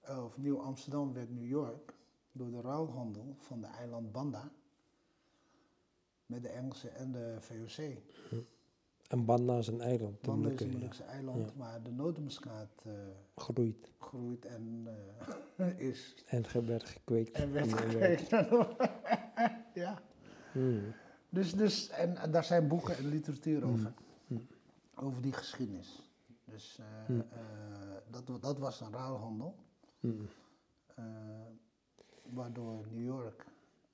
[0.00, 1.94] eh, of Nieuw Amsterdam werd New York
[2.32, 4.50] door de ruilhandel van de eiland Banda
[6.26, 8.02] met de Engelsen en de VOC.
[9.14, 10.20] En Banda is een eiland.
[10.20, 10.70] Banda is een.
[10.72, 11.56] Molukse eiland, Ja.
[11.56, 12.92] waar de notenmuskaat eh,
[13.36, 13.90] Groeit.
[13.98, 14.88] groeit en
[15.56, 16.14] eh, is.
[16.26, 17.30] En werd gekweekt.
[17.36, 18.30] En werd gekweekt.
[19.84, 20.02] ja.
[20.52, 20.78] Hm.
[21.28, 23.72] Dus, dus, en, en daar zijn boeken en literatuur Mm.
[23.72, 23.92] over.
[24.26, 24.46] Mm.
[24.94, 26.02] Over die geschiedenis.
[26.44, 27.24] Dus eh, Mm.
[28.10, 29.54] dat, dat was een ruilhandel.
[32.22, 33.46] Waardoor New York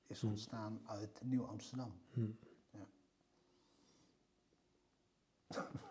[0.06, 1.92] is ontstaan uit Nieuw-Amsterdam.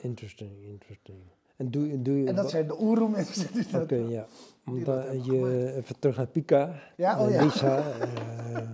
[0.02, 1.18] Interesting, interesting.
[1.56, 2.28] En doe, je- doe je...
[2.28, 4.28] En dat zijn de Oeroe-mensen die dat Oké, ja.
[4.64, 5.76] Want je, gemaakt.
[5.76, 6.82] even terug naar Pika.
[6.98, 7.44] Ja, oh ja.
[7.44, 7.78] Lisa.
[8.00, 8.70] eh,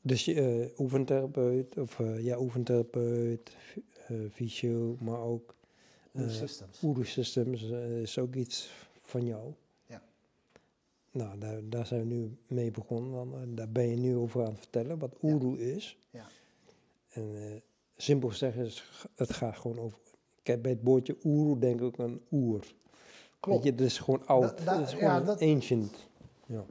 [0.00, 0.34] dus je
[0.70, 3.56] eh, oefentherapeut, of eh, ja, oefentherapeut,
[4.32, 5.54] fysio, maar ook
[6.82, 7.62] Oeroe Systems.
[8.02, 8.70] Is ook iets
[9.02, 9.52] van jou.
[9.86, 10.02] Ja.
[11.10, 13.12] Nou, daar, daar zijn we nu mee begonnen.
[13.12, 15.28] Dan, daar ben je nu over aan het vertellen wat Ja.
[15.28, 15.98] Uru is.
[16.10, 16.26] Ja.
[17.08, 17.62] En
[18.02, 18.84] simpel gezegd, is,
[19.14, 19.98] het gaat gewoon over...
[20.40, 22.74] Ik heb bij het woordje Uru denk ik aan oer.
[23.40, 23.62] Klopt.
[23.62, 24.58] Weet je, dat is gewoon oud.
[24.58, 25.96] Da- da- dat is ja, gewoon dat- ancient.
[26.46, 26.64] Ja.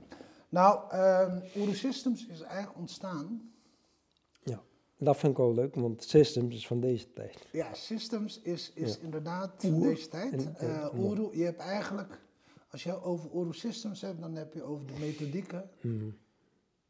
[0.49, 0.79] Nou,
[1.57, 3.51] Oeroe Systems is eigenlijk ontstaan.
[4.43, 4.61] ja.
[4.97, 7.47] Dat vind ik wel leuk, want systems is van deze tijd.
[7.51, 9.01] Ja, Systems is, is Ja.
[9.01, 10.32] inderdaad van Oer- deze tijd.
[10.34, 12.21] en- Eh Oeroe, je hebt eigenlijk,
[12.71, 16.09] als je over Oeroe Systems hebt, dan heb je over de methodieken Mhm.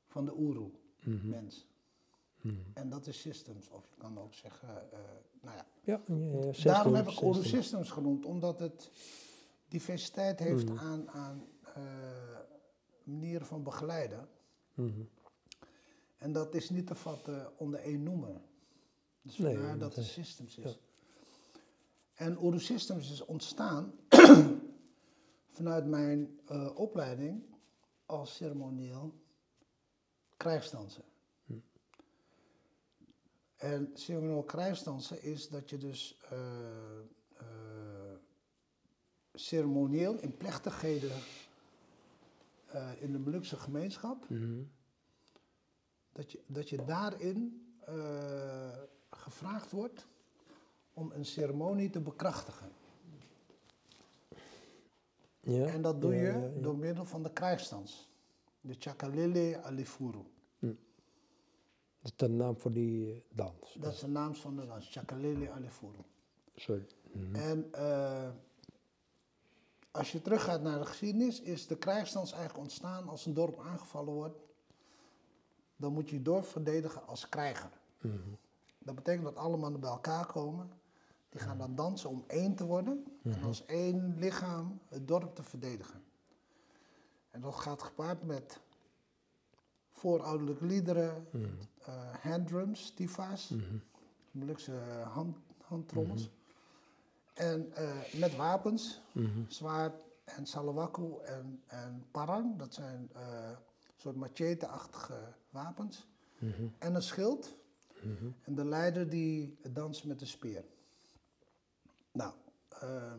[0.07, 0.69] van de Oeroe
[1.03, 1.29] Mhm.
[1.29, 1.67] mens.
[2.41, 2.55] Mhm.
[2.73, 4.99] En dat is Systems, of je kan ook zeggen, eh,
[5.41, 5.65] nou ja.
[5.83, 7.63] Ja, ja, ja, Daarom systems, heb ik Oeroe systems.
[7.63, 8.89] Systems genoemd, omdat het
[9.67, 10.77] diversiteit heeft Mhm.
[10.77, 11.83] aan, aan eh,
[13.03, 14.27] manieren van begeleiden.
[14.73, 15.01] Mhm.
[16.17, 18.41] En dat is niet te vatten onder één noemer.
[19.21, 20.79] Dus Nee, vandaar dat het Systems is.
[22.13, 23.93] En Uru Systems is ontstaan
[25.57, 27.43] vanuit mijn eh, opleiding
[28.05, 29.13] als ceremonieel
[30.37, 31.03] krijgsdanser.
[33.61, 36.39] En ceremonieel krijgsdansen is dat je dus eh,
[37.37, 37.45] eh,
[39.33, 41.11] ceremonieel in plechtigheden
[42.65, 44.61] eh, in de Molukse gemeenschap Mhm.
[46.11, 47.65] dat je, dat je daarin
[49.09, 50.07] gevraagd wordt
[50.93, 52.71] om een ceremonie te bekrachtigen.
[55.39, 56.61] Ja, En dat doe ja, je ja.
[56.61, 58.09] door middel van de krijgsdans.
[58.61, 60.23] De Chakalele Alifuru.
[62.01, 63.75] Dat is de naam voor die eh, dans.
[63.79, 65.97] Dat is de naam van de dans, Chakalele Alifuru.
[66.55, 66.87] Sorry.
[67.11, 67.35] Mhm.
[67.35, 68.29] En eh,
[69.91, 74.13] als je teruggaat naar de geschiedenis, is de krijgsdans eigenlijk ontstaan als een dorp aangevallen
[74.13, 74.37] wordt.
[75.75, 77.71] Dan moet je je dorp verdedigen als krijger.
[78.01, 78.17] Mhm.
[78.77, 80.69] Dat betekent dat alle mannen bij elkaar komen.
[81.29, 83.05] Die gaan dan dansen om één te worden.
[83.23, 86.03] En als één lichaam het dorp te verdedigen.
[87.29, 88.59] En dat gaat gepaard met
[90.01, 91.45] voorouderlijke liederen, Mhm.
[91.85, 93.77] eh, handdrums, tifa's, Mhm.
[94.31, 94.71] Molukse
[95.13, 96.29] hand, handtrommels.
[97.33, 99.39] En eh, met wapens, Mhm.
[99.47, 99.93] zwaard
[100.25, 102.57] en salawaku en, en parang.
[102.57, 103.09] Dat zijn
[103.95, 106.07] soort machete-achtige wapens.
[106.39, 106.67] Mhm.
[106.79, 107.55] En een schild.
[108.03, 108.25] Mhm.
[108.43, 110.63] En de leider die danst met de speer.
[112.11, 112.33] Nou,
[112.69, 113.17] ehm,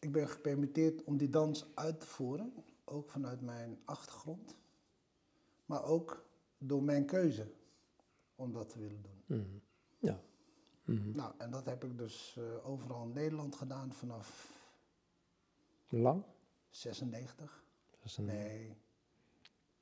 [0.00, 2.52] ik ben gepermitteerd om die dans uit te voeren,
[2.84, 4.54] ook vanuit mijn achtergrond,
[5.70, 6.24] maar ook
[6.58, 7.52] door mijn keuze
[8.34, 9.22] om dat te willen doen.
[9.38, 9.56] Mhm.
[9.98, 10.20] Ja.
[10.84, 11.10] Mhm.
[11.16, 14.58] Nou, en dat heb ik dus eh, overal in Nederland gedaan vanaf
[15.88, 16.22] Lang?
[16.70, 17.64] 96.
[17.90, 18.76] Dat is een, Nee,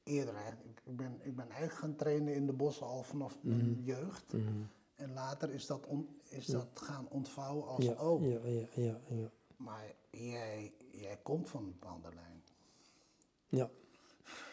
[0.03, 0.81] eerder eigenlijk.
[0.85, 4.33] Ik- ben, ik ben eigenlijk gaan trainen in de bossen al vanaf mijn jeugd.
[4.33, 4.63] Mhm.
[4.95, 9.01] En later is dat, on- is dat gaan ontvouwen als, ja, oh, ja, ja, ja,
[9.09, 9.31] ja.
[9.57, 12.43] maar jij, jij komt van een bepaalde lijn.
[13.49, 13.71] Ja.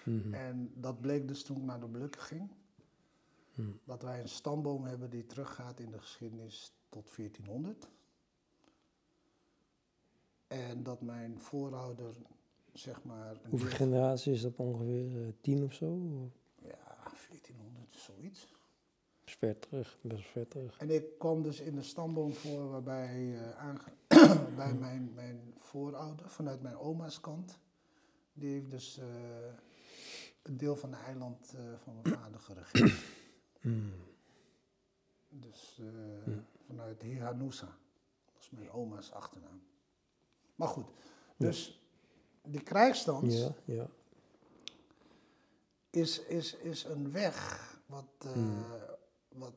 [0.03, 0.33] Mhm.
[0.33, 2.49] En dat bleek dus toen ik naar de Blukken ging.
[3.55, 3.69] Mhm.
[3.83, 7.87] Dat wij een stamboom hebben die teruggaat in de geschiedenis tot 1400.
[10.47, 12.15] En dat mijn voorouder,
[12.73, 13.35] zeg maar...
[13.49, 15.21] Hoeveel generaties is dat ongeveer?
[15.21, 15.85] eh, tien of zo?
[16.61, 18.53] Ja, 1400, zoiets.
[19.25, 20.77] is ver terug, best ver terug.
[20.77, 23.93] En ik kwam dus in de stamboom voor waarbij aange-
[24.55, 27.59] bij mijn, mijn voorouder, vanuit mijn oma's kant,
[28.33, 29.05] die heeft dus eh,
[30.45, 33.03] een deel van het eiland eh, van mijn vader geregeerd.
[33.65, 33.89] Mhm.
[35.29, 36.33] Dus eh,
[36.67, 37.77] vanuit Hihanusa,
[38.25, 39.61] dat is mijn oma's achternaam.
[40.55, 40.85] Maar goed,
[41.37, 41.81] dus
[42.43, 43.87] die krijgsdans Ja, ja.
[45.89, 48.59] is, is, is een weg wat, eh,
[49.27, 49.53] wat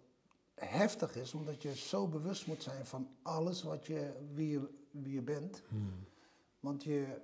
[0.55, 5.15] heftig is, omdat je zo bewust moet zijn van alles wat je, wie, je, wie
[5.15, 5.63] je bent.
[6.61, 7.21] Want je,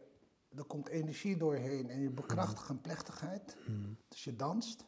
[0.56, 3.56] er komt energie doorheen en je bekrachtigt een plechtigheid.
[3.66, 3.88] Mhm.
[4.08, 4.84] Dus je danst.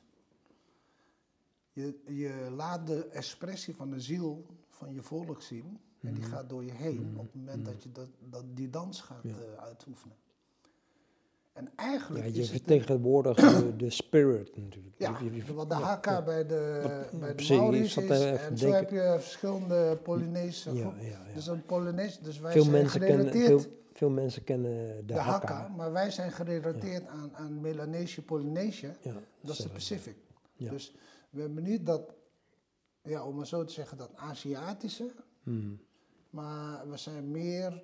[1.72, 5.78] Je, je laat de expressie van de ziel van je volk zien.
[6.00, 9.00] En die gaat door je heen op het moment dat je dat, dat die dans
[9.00, 9.30] gaat Ja.
[9.30, 10.16] eh, uitoefenen.
[11.52, 14.94] En eigenlijk Ja, je vertegenwoordigt de, de spirit natuurlijk.
[14.98, 16.22] Ja, Je- je- wat de ja.
[16.22, 17.42] bij de, Wat- bij de
[17.78, 17.96] is.
[17.96, 21.02] En zo heb je verschillende Polynese Ja, groepen.
[21.04, 21.34] ja, ja.
[21.34, 23.60] Dus een Polynese, dus wij Veel zijn mensen, kennen, veel,
[23.96, 25.54] veel mensen kennen de, de Hakka.
[25.54, 28.96] Hakka, maar wij zijn gerelateerd aan, aan Melanesië, Polynesië.
[29.02, 29.68] Ja, Dat is de.
[29.68, 30.16] Pacific.
[30.54, 30.70] Ja.
[30.70, 30.94] Dus
[31.30, 32.14] we hebben niet dat,
[33.02, 35.74] ja, om maar zo te zeggen, dat Aziatische, Mhm.
[36.30, 37.82] maar we zijn meer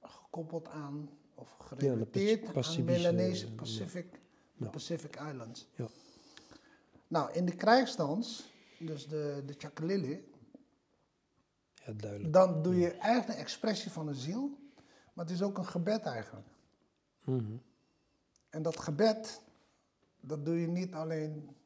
[0.00, 3.52] gekoppeld aan, of de gerelateerd aan Melanesië, ja.
[3.54, 4.20] Pacific,
[4.56, 4.70] de.
[4.70, 5.68] Pacific Islands.
[5.74, 5.86] Ja.
[7.08, 10.28] Nou, in de krijgsdans, dus de, de Chakalili,
[11.74, 11.92] ja,
[12.30, 14.58] dan doe je eigenlijk een expressie van een ziel,
[15.14, 16.46] maar het is ook een gebed eigenlijk.
[17.24, 17.56] Mhm.
[18.50, 19.42] En dat gebed,
[20.20, 21.56] dat doe je niet alleen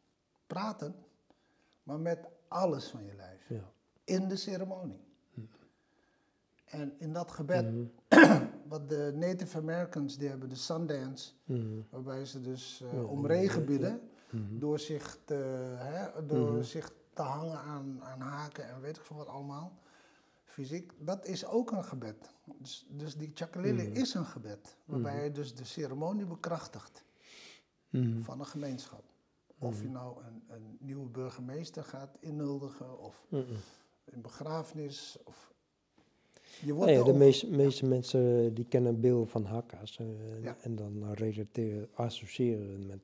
[0.47, 0.95] praten,
[1.83, 2.19] maar met
[2.49, 3.49] alles van je lijf.
[3.49, 3.73] Ja.
[4.05, 5.01] In de ceremonie.
[6.65, 7.87] En in dat gebed, Mhm.
[8.69, 11.81] wat de Native Americans, die hebben de Sundance, Mhm.
[11.91, 14.59] waarbij ze dus Ja, om regen bidden, Mhm.
[14.59, 15.35] door, zich te,
[15.79, 16.63] hè, door Mhm.
[16.63, 19.73] zich te hangen aan, aan haken en weet ik veel wat allemaal,
[20.59, 22.31] fysiek, dat is ook een gebed.
[22.59, 23.97] Dus, dus die Chakalili Mhm.
[23.97, 27.05] is een gebed, waarbij je dus de ceremonie bekrachtigt
[27.91, 28.23] Mhm.
[28.23, 29.03] van een gemeenschap.
[29.59, 33.27] Of je nou een, een nieuwe burgemeester gaat inhuldigen, of
[34.05, 35.53] een begrafenis, of...
[36.65, 37.13] Je Nou ja, de
[37.49, 40.57] meeste, mensen die kennen beeld van hakka's eh, Ja.
[40.61, 43.01] en dan relateren, associëren met,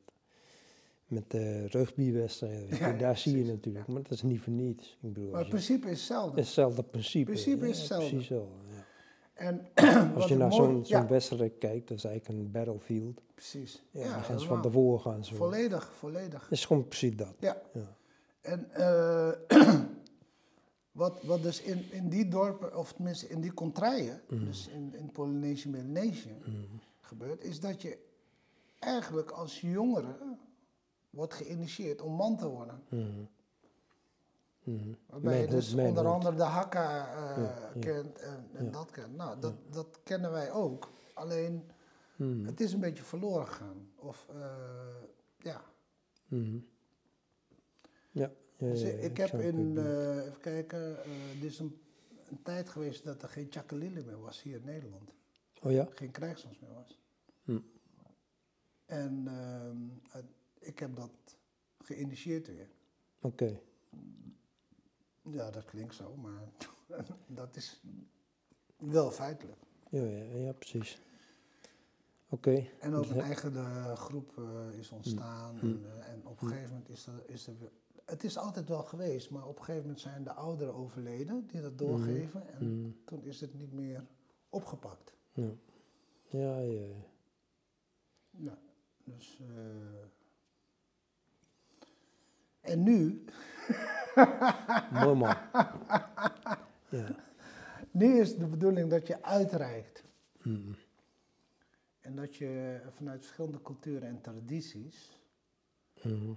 [1.06, 2.78] met de rugbywedstrijden.
[2.78, 4.90] Ja, Daar zie je natuurlijk, maar dat is niet voor niets.
[5.02, 6.28] Ik bedoel, Maar het principe is hetzelfde.
[6.36, 7.24] het hetzelfde principe.
[7.24, 8.08] principe is hetzelfde.
[8.08, 8.48] Precies zo.
[8.68, 8.84] Ja.
[9.34, 9.66] En
[10.14, 13.20] Als je het naar zo'n ja, wedstrijd kijkt, dat is eigenlijk een battlefield.
[13.34, 13.82] precies.
[13.90, 15.34] Ja, Ja, gaan ze van tevoren gaan ze.
[15.34, 16.42] Volledig, volledig.
[16.42, 17.34] Het is gewoon precies dat.
[17.38, 17.62] Ja.
[18.40, 19.30] En eh,
[20.92, 24.44] wat, wat dus in, in die dorpen, of tenminste in die contraien, Mhm.
[24.44, 26.36] dus in, in Polynesië, Melanesië,
[27.00, 27.98] gebeurt, is dat je
[28.78, 30.16] eigenlijk als jongere
[31.14, 32.82] wordt geïnitieerd om man te worden.
[32.88, 33.24] Mhm.
[34.64, 34.92] Mhm.
[35.06, 38.70] Waarbij je Manhood, dus onder andere de hakka eh, Ja, kent en, en Ja.
[38.70, 39.16] dat kent.
[39.16, 40.90] Nou, dat, dat kennen wij ook.
[41.14, 41.70] Alleen,
[42.16, 42.44] Mhm.
[42.46, 43.90] het is een beetje verloren gegaan.
[43.96, 45.02] Of, eh,
[45.38, 45.64] ja.
[46.28, 46.60] Ja.
[48.10, 50.78] ja, Dus ik, ik heb in, eh, even kijken,
[51.38, 51.80] er is een,
[52.28, 55.10] een tijd geweest dat er geen Chakalili meer was hier in Nederland.
[55.62, 55.88] Oh ja?
[55.90, 56.98] Geen krijgsdans meer was.
[57.44, 57.58] Hm.
[58.86, 59.76] En ehm,
[60.08, 60.32] het-
[60.64, 61.10] ik heb dat
[61.78, 62.68] geïnitieerd weer.
[63.20, 63.60] Oké.
[65.22, 66.42] Ja, dat klinkt zo, maar
[67.26, 67.80] dat is
[68.76, 69.58] wel feitelijk.
[69.90, 70.98] Ja, ja, ja, precies.
[72.28, 72.66] Oké.
[72.80, 75.58] En ook een eigen eh, groep eh, is ontstaan.
[75.58, 75.66] Hm.
[75.66, 77.70] En, eh, en op een gegeven moment is er, is er weer...
[78.04, 81.60] Het is altijd wel geweest, maar op een gegeven moment zijn de ouderen overleden die
[81.60, 82.48] dat doorgeven.
[82.54, 82.90] En Mhm.
[83.04, 84.06] toen is het niet meer
[84.48, 85.14] opgepakt.
[85.32, 85.50] Ja.
[86.28, 87.04] Ja, ja, ja.
[88.30, 88.58] Ja,
[89.04, 89.40] dus...
[92.64, 93.24] En nu,
[94.92, 95.36] Mooi man.
[96.88, 97.16] Ja.
[97.90, 100.02] nu is de bedoeling dat je uitreikt.
[102.00, 105.10] En dat je vanuit verschillende culturen en tradities...
[106.02, 106.32] Mhm.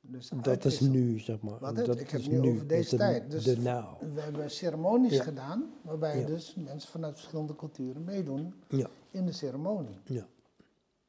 [0.00, 1.58] Dus Dat is nu, zeg maar.
[1.58, 1.76] Wat?
[1.76, 3.30] Dat Ik heb nu over deze tijd.
[3.30, 4.12] Dus- nou.
[4.14, 5.22] We hebben ceremonies Ja.
[5.22, 6.26] gedaan, waarbij Ja.
[6.26, 8.88] dus mensen vanuit verschillende culturen meedoen Ja.
[9.10, 9.98] in de ceremonie.
[10.04, 10.26] Ja.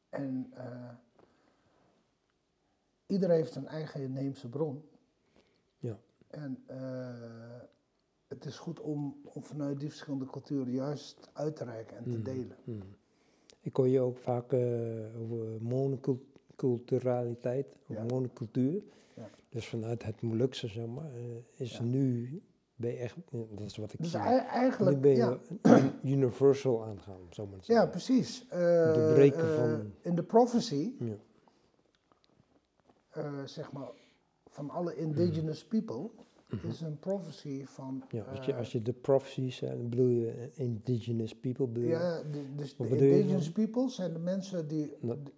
[0.09, 0.89] En eh
[3.09, 4.83] iedereen heeft een eigen inheemse bron.
[5.77, 5.99] Ja.
[6.27, 7.61] En eh,
[8.27, 12.09] het is goed om, om vanuit die verschillende culturen juist uit te reiken en te
[12.09, 12.23] Mhm.
[12.23, 12.57] delen.
[12.63, 12.77] Mhm.
[13.61, 14.59] Ik hoor je ook vaak eh,
[15.21, 18.03] over monoculturaliteit, of Ja.
[18.03, 18.83] monocultuur.
[19.15, 19.29] Ja.
[19.49, 21.21] Dus vanuit het Molukse, zeg maar, eh,
[21.53, 21.83] is Ja.
[21.83, 22.41] nu,
[22.75, 24.19] ben je echt, dat is wat ik Dus zie.
[24.19, 25.37] ei- Nu eigenlijk, ben je
[26.15, 27.89] universal aangaan, zo maar te ja, zeggen.
[27.89, 28.47] precies.
[28.47, 30.93] Eh, van- In de prophecy,
[33.09, 33.89] Eh, zeg maar,
[34.47, 36.09] van alle indigenous people,
[36.67, 37.93] is een prophecy van...
[38.07, 38.15] Mhm.
[38.15, 42.21] Ja, als je, eh, als je de prophecies, bedoel je eh, indigenous people, bedoel Ja,
[42.31, 44.93] de, dus de indigenous people zijn de mensen die...
[44.99, 45.31] Na- de-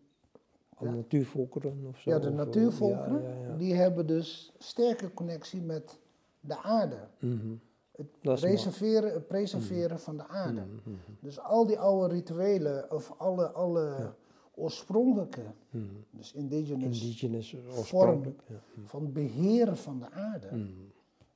[0.75, 0.93] al ja.
[0.93, 2.09] natuurvolkeren of zo?
[2.09, 3.55] ja, de of, natuurvolkeren, Ja, ja, ja.
[3.57, 5.99] die hebben dus sterke connectie met
[6.39, 7.07] de aarde.
[7.19, 7.53] Mhm.
[7.95, 8.53] Het Dat is mooi.
[8.55, 10.61] reserveren, het preserveren van de aarde.
[10.61, 14.13] Mhm, mhm, Dus al die oude rituelen, of alle, alle.
[14.61, 15.83] Oorspronkelijke, mhm.
[16.11, 18.41] dus indigenous, Indigenous oorspronkelijk.
[18.47, 18.55] Ja.
[18.85, 20.65] van beheren van de aarde, Mhm.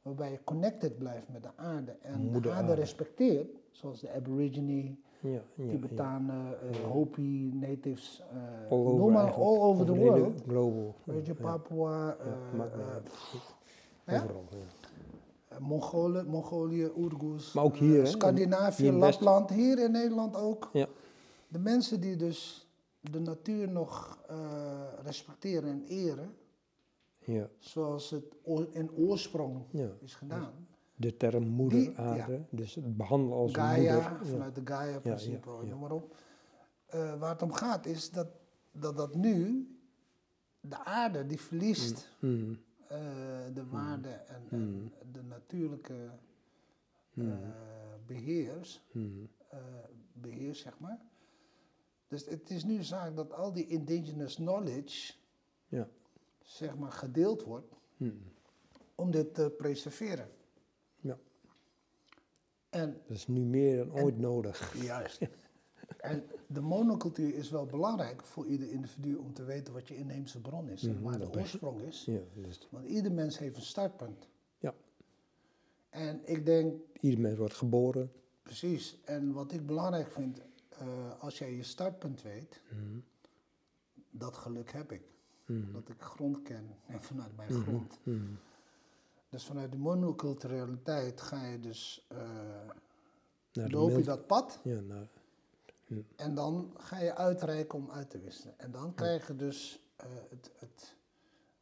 [0.02, 2.82] waarbij je connected blijft met de aarde en Moeder de aarde aarde.
[2.82, 5.70] respecteert, zoals de Aborigine, Ja, ja.
[5.70, 6.78] Tibetanen, eh.
[6.92, 10.42] Hopi, natives, eh, All over noem maar, all over the world.
[10.48, 10.96] Global.
[11.04, 12.18] Weet je, Papua,
[15.60, 20.70] Mongolen, Mongolië, Oergoes, Maar ook eh, hier, Scandinavië, Lapland, hier in Nederland ook.
[20.74, 20.88] Ja.
[21.48, 22.65] De mensen die dus
[23.12, 26.36] de natuur nog eh, respecteren en eren,
[27.18, 28.36] Ja, zoals het
[28.72, 29.90] in oorsprong ja.
[30.02, 30.68] is gedaan.
[30.96, 34.28] De term moeder aarde, dus het behandelen als Gaia, moeder.
[34.28, 36.16] Vanuit de Gaia-principe, noem maar op.
[36.86, 38.28] Eh, waar het om gaat is dat,
[38.72, 39.68] dat dat nu,
[40.60, 42.98] de aarde die verliest Mm, eh,
[43.54, 46.10] de waarde en, en de natuurlijke
[47.16, 47.26] eh,
[48.06, 49.60] beheers, mm, eh,
[50.14, 51.00] beheer, zeg maar.
[52.08, 55.14] Dus het is nu zaak dat al die indigenous knowledge,
[55.68, 55.88] ja.
[56.42, 58.22] zeg maar, gedeeld wordt Mm,
[58.96, 60.30] om dit te preserveren.
[61.02, 61.18] ja.
[62.70, 64.84] En Dat is nu meer dan ooit nodig.
[64.84, 65.20] Juist.
[65.98, 70.42] En de monocultuur is wel belangrijk voor ieder individu om te weten wat je inheemse
[70.42, 72.06] bron is en waar dat de oorsprong is.
[72.06, 72.20] Ja,
[72.70, 74.28] Want ieder mens heeft een startpunt.
[74.58, 74.74] Ja.
[75.90, 78.12] En ik denk, ieder mens wordt geboren.
[78.44, 80.42] precies, en wat ik belangrijk vind,
[80.80, 83.00] eh, als jij je startpunt weet, Mhm,
[84.10, 85.02] dat geluk heb ik.
[85.46, 87.62] mhm, Dat ik grond ken en vanuit mijn Mhm.
[87.62, 88.00] grond.
[89.30, 92.06] Dus vanuit de monoculturaliteit ga je dus,
[93.52, 94.82] de loop je dat pad Ja,
[96.16, 98.60] En dan ga je uitreiken om uit te wisselen.
[98.60, 100.96] En dan krijg je dus eh, het, het,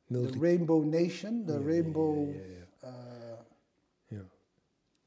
[0.07, 2.33] de Rainbow Nation, de ja, rainbow...
[2.33, 2.65] Ja, ja, ja.
[2.79, 3.39] eh,
[4.07, 4.25] ja.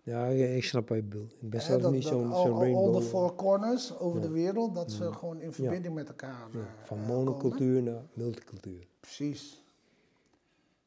[0.06, 1.32] Ja ik, snap wat je bedoelt.
[1.40, 2.94] Ik ben zelf dat- niet zo'n al- rainbow.
[2.94, 4.26] All the four corners over Ja.
[4.26, 8.86] de wereld, dat ze gewoon in verbinding met elkaar eh, van eh, monocultuur naar multicultuur.
[9.00, 9.62] Precies.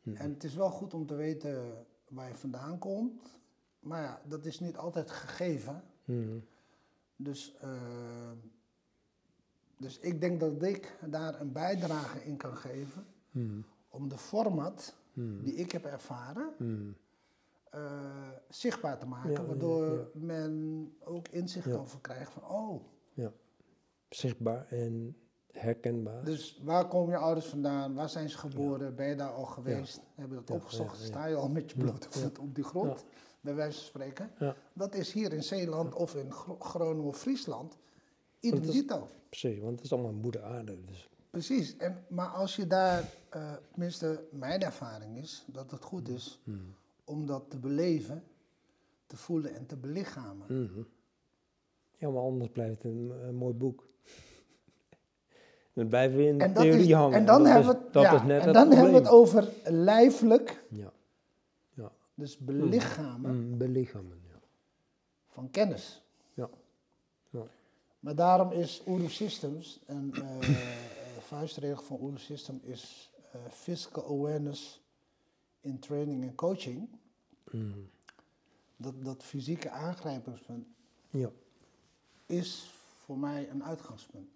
[0.01, 0.13] Hm.
[0.15, 1.63] En het is wel goed om te weten
[2.07, 3.21] waar je vandaan komt.
[3.79, 5.83] Maar ja, dat is niet altijd gegeven.
[6.05, 6.37] Mhm,
[7.15, 7.69] Dus, eh,
[9.77, 13.59] dus ik denk dat ik daar een bijdrage in kan geven mhm,
[13.89, 16.49] om de format die ik heb ervaren
[17.69, 20.05] eh, zichtbaar te maken, Ja, waardoor ja.
[20.13, 21.71] men ook inzicht Ja.
[21.71, 22.81] kan verkrijgen van oh,
[23.13, 23.31] Ja.
[24.09, 25.17] Zichtbaar en
[25.51, 26.23] herkenbaar.
[26.23, 30.01] dus waar komen je ouders vandaan, waar zijn ze geboren, ben je daar al geweest,
[30.15, 33.05] heb je dat opgezocht, sta je al met je blote voet op die grond,
[33.41, 34.31] bij wijze van spreken.
[34.73, 37.77] Dat is hier in Zeeland of in Gro- Groningen of Friesland,
[38.39, 39.07] idem Dat is- dito.
[39.29, 40.85] Precies, want het is allemaal moeder aarde.
[40.85, 41.09] Dus.
[41.29, 46.39] Precies, en, maar als je daar, eh, tenminste mijn ervaring is, dat het goed is
[46.43, 46.57] Mhm.
[47.09, 48.23] Om dat te beleven,
[49.07, 50.63] te voelen en te belichamen.
[50.63, 50.81] Mhm.
[51.97, 53.87] Ja, maar anders blijft het een, een mooi boek.
[55.73, 57.17] Dan blijven we in de theorie is, hangen.
[57.17, 60.63] en dan, dat hebben, is, we ja, en het dan hebben we het over lijfelijk,
[60.69, 60.91] Ja,
[61.73, 61.91] ja.
[62.13, 64.39] dus belichamen Mm, belichamen, ja.
[65.27, 66.01] van kennis.
[66.33, 66.49] Ja.
[67.29, 67.43] Ja.
[67.99, 70.57] Maar daarom is Uru Systems, een eh, eh,
[71.19, 74.81] vuistregel van Uru System is eh, Physical Awareness
[75.61, 76.89] in Training en Coaching.
[77.51, 77.89] Mm,
[78.77, 80.67] Dat, dat fysieke aangrijpingspunt
[81.09, 81.31] ja.
[82.25, 82.69] is
[83.03, 84.29] voor mij een uitgangspunt.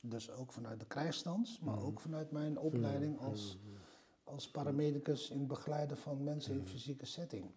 [0.00, 3.58] Dus ook vanuit de krijgsstands, maar ook vanuit mijn opleiding als,
[4.24, 7.50] als paramedicus in het begeleiden van mensen in fysieke setting.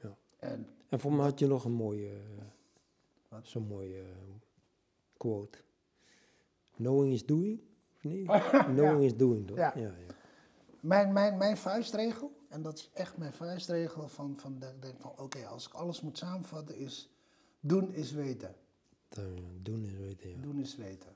[0.00, 0.16] Ja.
[0.38, 2.20] En En voor mij had je nog een mooie,
[3.42, 4.06] zo'n mooie eh,
[5.16, 5.58] quote.
[6.74, 7.60] Knowing is doing,
[8.06, 8.26] niet?
[8.74, 9.56] Knowing is doing, toch?
[9.56, 9.74] Ja.
[10.80, 15.12] mijn, mijn, mijn vuistregel, en dat is echt mijn vuistregel van, van ik denk van
[15.16, 17.10] oké, als ik alles moet samenvatten is
[17.60, 18.54] doen is weten.
[19.62, 20.40] Doen is weten, ja.
[20.40, 21.14] Doen is weten.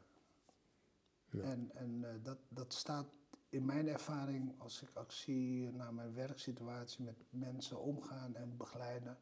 [1.31, 1.43] Ja.
[1.43, 3.07] En, en eh, dat, dat staat
[3.49, 9.19] in mijn ervaring, als ik actie naar mijn werksituatie met mensen omgaan en begeleiden,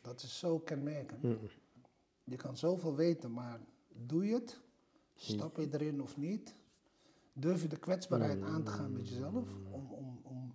[0.00, 1.22] dat is zo kenmerkend.
[1.22, 1.38] Mm,
[2.24, 4.60] Je kan zoveel weten, maar doe je het?
[5.14, 6.54] Stap je erin of niet?
[7.38, 9.44] Durf je de kwetsbaarheid aan te gaan met jezelf?
[9.70, 10.54] Om, om, om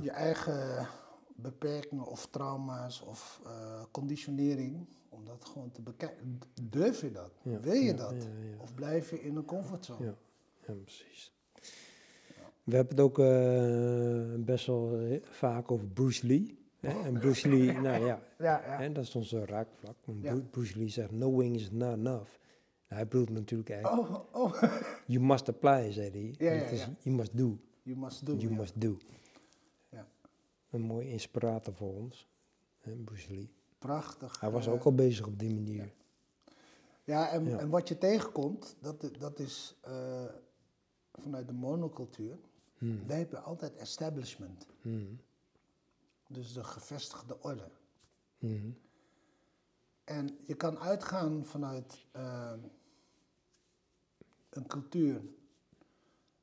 [0.00, 0.88] je eigen
[1.36, 6.38] beperkingen of trauma's of eh, conditionering, om dat gewoon te bekijken.
[6.62, 7.32] Durf je dat?
[7.42, 8.14] Ja, Wil je ja, dat?
[8.58, 10.04] Of blijf je in een comfortzone?
[10.04, 10.14] Ja,
[10.66, 11.32] ja precies.
[12.64, 16.58] We hebben het ook eh, best wel eh, vaak over Bruce Lee.
[16.80, 17.02] Hè?
[17.02, 18.78] En Bruce Lee, nou ja, Ja, ja.
[18.78, 19.96] hè, dat is ons raakvlak.
[20.50, 22.30] Bruce Lee zegt, knowing is not enough.
[22.88, 24.62] Nou, hij bedoelt natuurlijk eigenlijk, Oh, oh.
[25.06, 26.34] you must apply, zei hij.
[26.46, 26.94] Ja, ja, het is, ja.
[27.00, 28.32] You must do, You must do.
[28.36, 28.56] you ja.
[28.56, 28.96] must do.
[29.88, 30.06] Ja.
[30.70, 32.28] Een mooie inspirator voor ons,
[32.78, 33.50] hè, Bruce Lee.
[33.78, 34.40] Prachtig.
[34.40, 35.92] Hij was eh, ook al bezig op die manier.
[37.04, 37.58] Ja, en, Ja.
[37.58, 40.24] en wat je tegenkomt, dat, dat is eh,
[41.12, 42.36] vanuit de monocultuur,
[42.78, 44.66] Hmm, daar heb je altijd establishment.
[44.82, 45.20] hmm,
[46.28, 47.68] Dus de gevestigde orde.
[48.38, 48.76] hmm,
[50.06, 52.52] En je kan uitgaan vanuit eh,
[54.50, 55.20] een cultuur.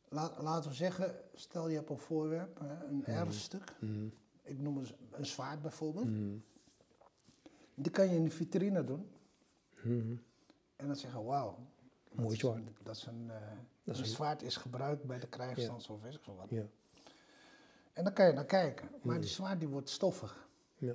[0.09, 3.75] La- laten we zeggen, stel je hebt een voorwerp, een erfstuk.
[3.79, 6.05] hmm, Ik noem het een zwaard bijvoorbeeld.
[6.05, 6.43] hmm,
[7.75, 9.11] Die kan je in de vitrine doen.
[9.83, 10.15] Mhm.
[10.75, 11.57] En dan zeggen, wauw.
[12.09, 12.57] dat Mooi is zwaard.
[12.57, 13.37] een- Dat is een, eh,
[13.83, 16.49] Dat is een zwaard is gebruikt bij de krijgsstand of weet ik veel wat.
[16.49, 16.65] Ja.
[17.93, 18.89] En dan kan je naar kijken.
[19.01, 20.47] Maar die zwaard die wordt stoffig.
[20.75, 20.93] Ja.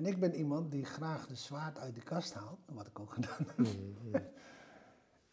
[0.00, 3.12] En ik ben iemand die graag de zwaard uit de kast haalt, wat ik ook
[3.20, 4.24] gedaan heb.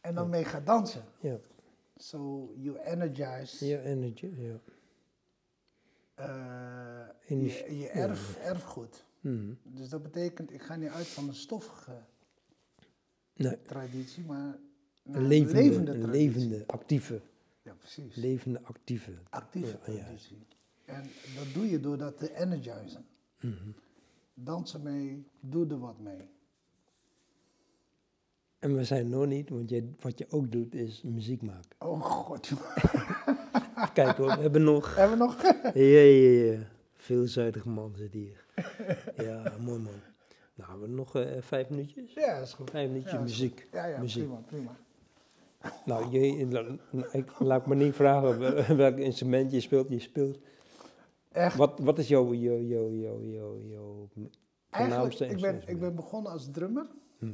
[0.02, 1.04] En dan mee gaat dansen.
[1.20, 1.38] Ja.
[1.96, 4.34] So you energize Ja, energy.
[4.36, 4.60] Ja.
[7.28, 9.06] Energie, je, je erf, erfgoed.
[9.20, 9.54] Mhm.
[9.64, 12.04] Dus dat betekent, ik ga niet uit van een stoffige
[13.34, 14.58] Nee, traditie, maar
[15.04, 17.22] een levende, levende een levende, actieve.
[17.62, 18.16] Ja, precies.
[18.16, 19.12] Levende, actieve.
[19.30, 20.04] Actieve Ja, ja.
[20.04, 20.46] traditie.
[20.86, 21.04] En
[21.36, 23.06] dat doe je door dat te energizen.
[24.44, 26.30] Dansen mee, doe er wat mee.
[28.60, 31.70] En we zijn nog niet, want wat je ook doet is muziek maken.
[31.80, 32.52] Oh god.
[33.94, 34.96] Kijk hoor, we hebben nog...
[34.96, 35.42] Hebben we nog?
[35.74, 36.60] Ja, ja, ja.
[36.94, 38.46] Veelzijdige man zit hier.
[39.26, 39.92] Ja, mooi man.
[40.56, 42.14] Nou, we hebben nog eh, vijf minuutjes.
[42.14, 42.70] Ja, is goed.
[42.70, 43.68] Vijf minuutjes Ja, muziek.
[43.72, 44.24] Ja, ja, muziek.
[44.24, 44.76] prima, prima.
[45.86, 46.38] Nou, je,
[47.12, 49.90] ik, laat me niet vragen wel- welk instrument je speelt.
[49.90, 50.38] Je speelt.
[51.38, 54.10] Echt, Wat, wat is jouw, jouw, jouw, jouw, jouw, jouw
[54.70, 56.88] eigenlijk, ik ben, ik ben begonnen als drummer.
[57.20, 57.34] Hm.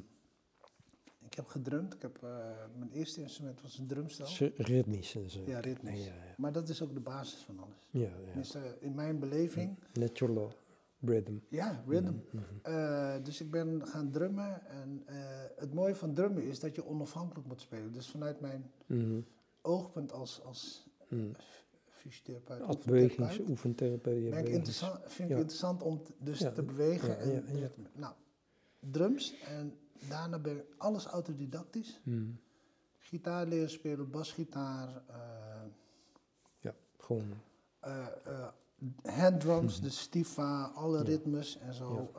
[1.19, 1.93] Ik heb gedrumd.
[1.93, 2.29] Ik heb, eh,
[2.77, 4.49] mijn eerste instrument was een drumstel.
[4.57, 5.41] Ritmisch en zo.
[5.45, 6.05] Ja, ritmisch.
[6.05, 6.33] Ja, ja.
[6.37, 7.89] Maar dat is ook de basis van alles.
[7.91, 8.61] Ja, ja.
[8.79, 10.53] In mijn beleving, Natural
[10.99, 11.33] rhythm.
[11.49, 12.13] ja, rhythm.
[12.31, 12.43] Mhm.
[12.61, 14.67] Eh, dus ik ben gaan drummen.
[14.67, 15.15] En eh,
[15.55, 17.91] het mooie van drummen is dat je onafhankelijk moet spelen.
[17.91, 18.71] Dus vanuit mijn
[19.61, 20.87] oogpunt als, als.
[22.03, 25.41] Fysiotherapeut, oefentherapeut, ja, ik interessant, vind ik ja.
[25.41, 27.19] interessant om dus Ja, te bewegen.
[27.19, 27.43] en.
[27.93, 28.13] Nou,
[28.79, 29.77] drums en
[30.09, 31.99] daarna ben ik alles autodidactisch.
[32.03, 32.25] Mhm.
[32.97, 35.15] Gitaar leren spelen, basgitaar, eh
[36.59, 37.23] Ja, gewoon.
[37.79, 38.47] eh, eh,
[39.03, 42.11] handdrums, de stifa, alle ritmes en zo.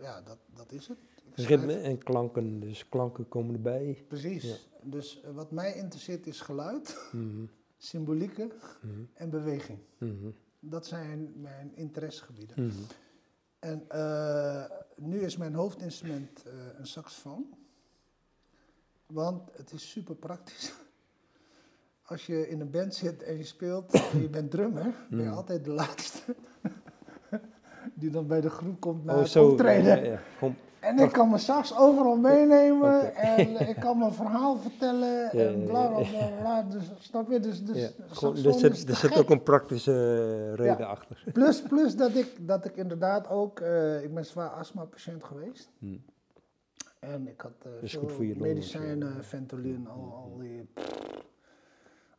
[0.00, 0.98] Ja, dat, dat is het.
[1.34, 4.04] Schrijf- Ritme en klanken, dus klanken komen erbij.
[4.08, 4.68] Precies.
[4.82, 6.98] Dus wat mij interesseert is geluid,
[7.78, 8.52] Symbolieken
[8.82, 9.00] Mhm.
[9.14, 9.78] en beweging.
[9.98, 10.30] Mhm.
[10.60, 12.64] Dat zijn mijn interessegebieden.
[12.66, 12.78] Mhm.
[13.58, 14.64] En eh,
[14.96, 17.46] nu is mijn hoofdinstrument eh, een saxofoon.
[19.06, 20.72] Want het is super praktisch.
[22.02, 25.30] Als je in een band zit en je speelt en je bent drummer, ben je
[25.30, 26.36] altijd de laatste.
[27.94, 29.48] Die dan bij de groep komt naar Oh, het zo.
[29.50, 30.04] optreden.
[30.04, 30.54] Ja, ja.
[30.80, 35.64] En ik kan mijn sax overal meenemen en ik kan mijn verhaal vertellen Ja, en
[35.64, 36.08] bla bla ja.
[36.08, 36.28] bla.
[36.40, 36.62] bla.
[36.62, 37.40] Dus, snap je?
[37.40, 37.88] Dus, dus ja.
[38.08, 40.86] Gewoon, er zit, er ook een praktische eh, reden Ja.
[40.86, 41.24] achter.
[41.32, 45.70] Plus, plus dat, ik, dat ik inderdaad ook, eh, ik ben zwaar astma-patiënt geweest.
[45.78, 45.96] Hm.
[46.98, 49.24] En ik had is veel medicijnen.
[49.24, 50.68] Ventolin, al, al die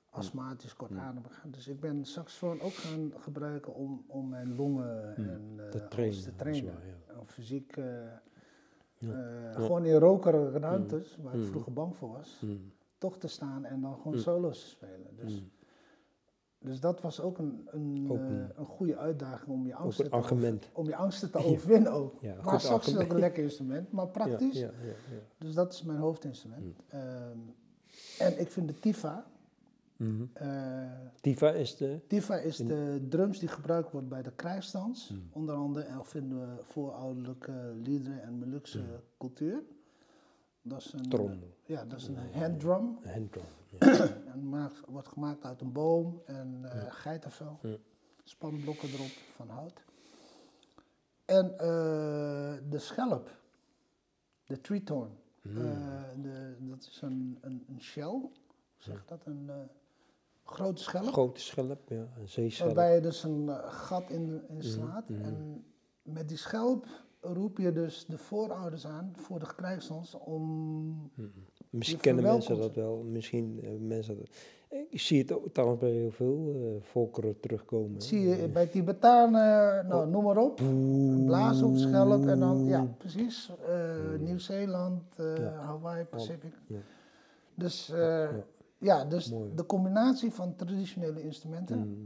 [0.10, 1.44] astmatisch, kortademig.
[1.46, 6.36] Dus ik ben saxofoon ook gaan gebruiken om, om mijn longen en eh, Te trainen,
[6.36, 6.72] te ja.
[7.08, 7.78] En fysiek,
[9.00, 9.50] Ja.
[9.54, 11.46] eh, gewoon in rokerige ruimtes, waar ik Hm.
[11.48, 12.48] vroeger bang voor was, Hm.
[12.98, 15.16] toch te staan en dan gewoon solo's te spelen.
[15.16, 15.44] Dus,
[16.60, 20.10] dus dat was ook een, een, Ook eh, een- een goede uitdaging om je angsten
[20.10, 22.22] te om je angsten te overwinnen ook.
[22.22, 24.60] Ja, maar sax is ook een lekker instrument, maar praktisch.
[24.60, 24.94] Ja, ja.
[25.38, 26.76] Dus dat is mijn hoofdinstrument.
[26.90, 26.96] Hm.
[26.96, 27.38] Ehm,
[28.20, 29.26] en ik vind de Tifa.
[30.00, 30.24] Mhm.
[30.34, 30.92] eh,
[31.22, 32.00] Tifa is de.
[32.08, 35.08] Tifa is de drums die gebruikt wordt bij de krijgsdans.
[35.08, 35.16] Hm.
[35.32, 38.86] Onder andere en vinden we voorouderlijke liederen en Molukse Hm.
[39.18, 39.64] cultuur.
[40.62, 41.38] Dat is een, Trommel.
[41.66, 42.98] ja, dat is een handdrum.
[43.04, 43.44] Een handdrum.
[43.80, 44.08] Ja.
[44.34, 46.90] En maakt, wordt gemaakt uit een boom en eh Ja.
[46.90, 47.60] geitenvel.
[47.62, 47.76] Ja.
[48.24, 49.84] Spanblokken erop van hout.
[51.26, 53.38] En eh, de schelp,
[54.46, 55.12] de treetorn.
[55.42, 55.58] Mm.
[55.58, 58.30] Eh, de, dat is een, een, een shell, hoe
[58.78, 59.26] zeg dat?
[59.26, 59.56] Een eh,
[60.52, 61.06] grote schelp.
[61.08, 61.96] Grote schelp, ja.
[62.20, 62.76] Een zeeschelp.
[62.76, 65.10] Waarbij je dus een eh, gat in, in Mhm, slaat.
[65.10, 65.22] mhm.
[65.22, 65.64] En
[66.02, 66.86] met die schelp
[67.22, 71.12] roep je dus de voorouders aan voor de krijgsdans om...
[71.16, 71.28] Mhm.
[71.70, 73.04] Misschien kennen mensen dat wel.
[73.04, 74.28] Misschien eh, mensen dat.
[74.90, 77.94] Ik zie het ook trouwens bij heel veel eh, volkeren terugkomen.
[77.94, 80.12] Dat zie je bij Tibetanen, nou Oh.
[80.12, 80.62] noem maar op.
[81.64, 84.24] Op schelp en dan, ja precies, Mm.
[84.24, 85.52] Nieuw-Zeeland, Ja.
[85.52, 86.54] Hawaii, Pacific.
[86.68, 86.78] Ja.
[87.56, 88.30] Dus, Ja.
[88.80, 89.56] Ja, dus Mooi.
[89.56, 92.06] de combinatie van traditionele instrumenten Mhm.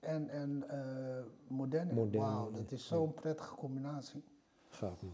[0.00, 4.22] en, en eh, moderne, Moderne, wauw, dat is zo'n prettige combinatie.
[4.68, 5.12] Gaaf man.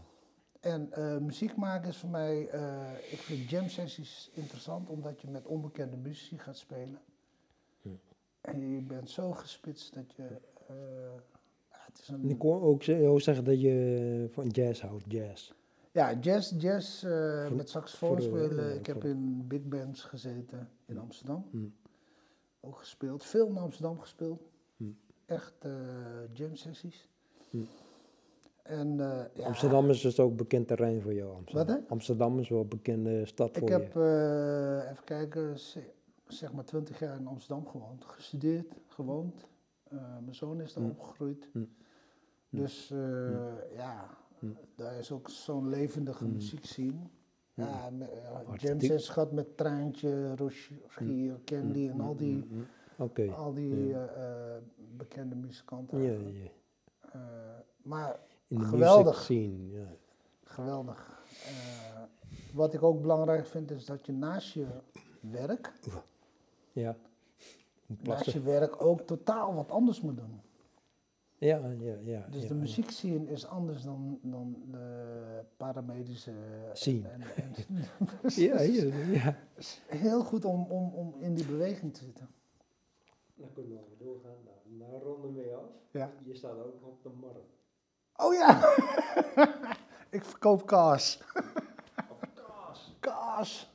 [0.59, 5.27] En eh, muziek maken is voor mij, eh, ik vind jam sessies interessant omdat je
[5.27, 6.99] met onbekende muzici gaat spelen.
[7.81, 7.91] Ja.
[8.41, 10.23] En je bent zo gespitst dat je,
[11.69, 15.51] ja, het is En een, ik hoor ook zeggen dat je van jazz houdt, jazz.
[15.93, 18.75] Ja, jazz, jazz eh, met saxofoon spelen.
[18.75, 21.57] ik heb in big bands gezeten in Amsterdam, Hm.
[22.59, 23.23] ook gespeeld.
[23.23, 24.41] Veel in Amsterdam gespeeld.
[24.77, 24.83] Hm.
[25.25, 25.71] Echt eh,
[26.33, 27.07] jam sessies.
[27.49, 27.57] Hm.
[28.63, 31.35] En, eh, ja, Amsterdam is dus ook bekend terrein voor jou.
[31.35, 31.67] Amsterdam.
[31.75, 31.89] Wat, hè?
[31.89, 33.99] Amsterdam is wel een bekende stad Ik voor heb, je.
[34.83, 35.91] eh, even kijken, ze-
[36.27, 38.05] zeg maar 20 jaar in Amsterdam gewoond.
[38.05, 39.45] Gestudeerd, gewoond.
[40.23, 41.49] Mijn zoon is daar opgegroeid.
[42.49, 42.87] Dus
[43.73, 44.17] ja.
[44.75, 46.31] Daar is ook zo'n levendige Mm.
[46.33, 47.09] muziek zien.
[47.53, 48.07] Ja, eh.
[48.55, 52.47] James en Schat met Treintje, Rogier, Candy en al die,
[53.35, 54.61] al die eh, eh,
[54.97, 56.01] bekende muzikanten.
[56.01, 56.49] Ja, ja.
[57.83, 59.21] Maar In de Geweldig.
[59.21, 59.87] scene, ja.
[60.43, 61.23] geweldig.
[62.53, 64.65] Wat ik ook belangrijk vind is dat je naast je
[65.19, 65.73] werk
[66.71, 66.95] Ja.
[67.85, 70.41] naast je werk ook totaal wat anders moet doen.
[71.43, 72.25] Ja, ja, ja.
[72.29, 76.33] Dus ja, de muziek zien is anders dan, dan de paramedische
[76.73, 77.07] Scene.
[77.07, 77.53] En, en,
[78.45, 79.35] Ja, ja, ja.
[79.87, 82.29] heel goed om, om, om in die beweging te zitten.
[83.35, 84.35] Dan kunnen we even doorgaan.
[84.43, 85.69] Nou, nou ronden we af.
[85.91, 86.11] Ja.
[86.23, 87.61] Je staat ook op de markt.
[88.15, 88.75] Oh ja,
[90.17, 91.21] ik verkoop kaas.
[92.33, 92.95] Kaas.
[92.99, 93.71] Kaas.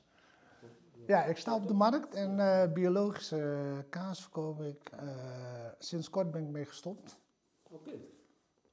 [1.06, 4.90] Ja, ik sta op de markt en eh, biologische kaas verkoop ik.
[4.90, 5.08] Eh,
[5.78, 7.18] sinds kort ben ik mee gestopt.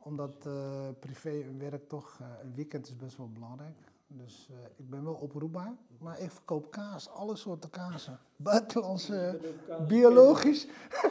[0.06, 0.54] Omdat eh,
[1.00, 3.78] privé en werk toch, eh, een weekend is best wel belangrijk.
[4.08, 5.74] Dus eh, ik ben wel oproepbaar.
[5.98, 8.20] Maar ik verkoop kaas, alle soorten kazen.
[8.36, 9.40] Buitenlandse,
[9.88, 10.68] biologisch.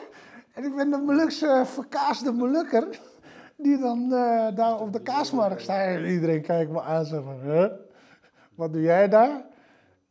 [0.55, 3.01] en ik ben de Molukse verkaasde Molukker.
[3.57, 4.09] Die dan
[4.55, 5.87] daar op de kaasmarkt staat.
[5.87, 7.73] En iedereen kijkt me aan en zegt van, huh?
[8.55, 9.45] Wat doe jij daar?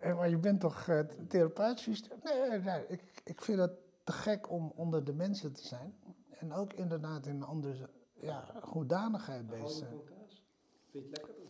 [0.04, 1.88] Eh, maar je bent toch uh, therapeut?
[2.24, 3.72] Nee, nee ik, ik vind het
[4.04, 5.94] te gek om onder de mensen te zijn.
[6.40, 7.90] En ook inderdaad in een andere
[8.24, 10.04] ja, hoedanigheid bezig zijn.
[10.04, 10.44] kaas?
[10.90, 11.44] Vind je het lekker?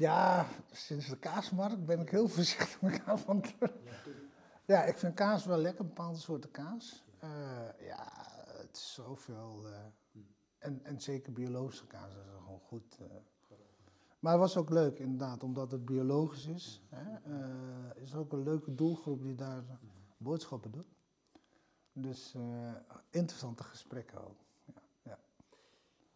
[0.00, 3.24] Ja, sinds de kaasmarkt ben ik heel voorzichtig met kaas.
[3.24, 3.54] Want
[4.66, 7.04] ja, ik vind kaas wel lekker, bepaalde soorten kaas.
[7.24, 7.30] Uh,
[7.80, 8.12] ja,
[8.46, 9.62] het is zoveel.
[9.66, 9.76] Uh,
[10.58, 12.98] en, en zeker biologische kaas is gewoon goed.
[13.00, 13.06] Uh.
[14.18, 16.82] Maar het was ook leuk, inderdaad, omdat het biologisch is.
[16.88, 17.18] Hè,
[17.94, 19.62] is ook een leuke doelgroep die daar
[20.16, 20.94] boodschappen doet.
[21.92, 22.34] Dus
[23.10, 24.49] interessante gesprekken ook.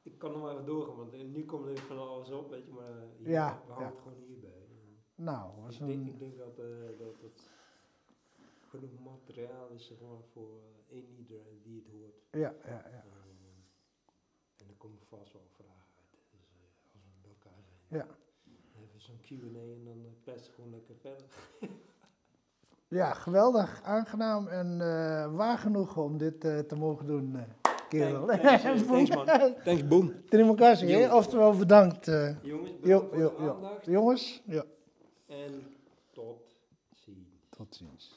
[0.04, 2.72] Ik kan nog maar even doorgaan, want nu komt er van alles op, weet je,
[2.72, 3.94] maar hier, ja, we houden ja.
[3.94, 4.68] het gewoon hierbij.
[5.14, 5.86] Nou, ik, een...
[5.86, 7.50] denk, ik denk dat, uh, dat het
[8.68, 12.14] genoeg materiaal is zeg maar, voor uh, een ieder die het hoort.
[12.30, 13.04] Ja, ja, ja.
[13.04, 13.64] Um,
[14.56, 16.40] en er komen vast wel vragen uit, dus uh,
[16.92, 18.00] als we bij elkaar zijn.
[18.00, 18.06] Ja.
[18.82, 21.26] Even zo'n Q&A en dan pest gewoon lekker verder.
[22.88, 24.78] Ja, geweldig, aangenaam en
[25.36, 27.30] waar genoeg om dit te mogen doen,
[27.88, 28.26] kerel.
[28.26, 29.54] Thanks, thanks, thanks man.
[29.64, 30.12] Thanks, boom.
[30.28, 32.08] Terima kasih, oftewel bedankt.
[32.08, 33.54] Uh, jongens, bedankt jo, voor jo, de jo.
[33.54, 33.86] aandacht.
[33.86, 34.64] Jongens, ja.
[35.26, 35.66] En
[36.12, 36.56] tot
[36.94, 37.28] ziens.
[37.50, 38.13] Tot ziens.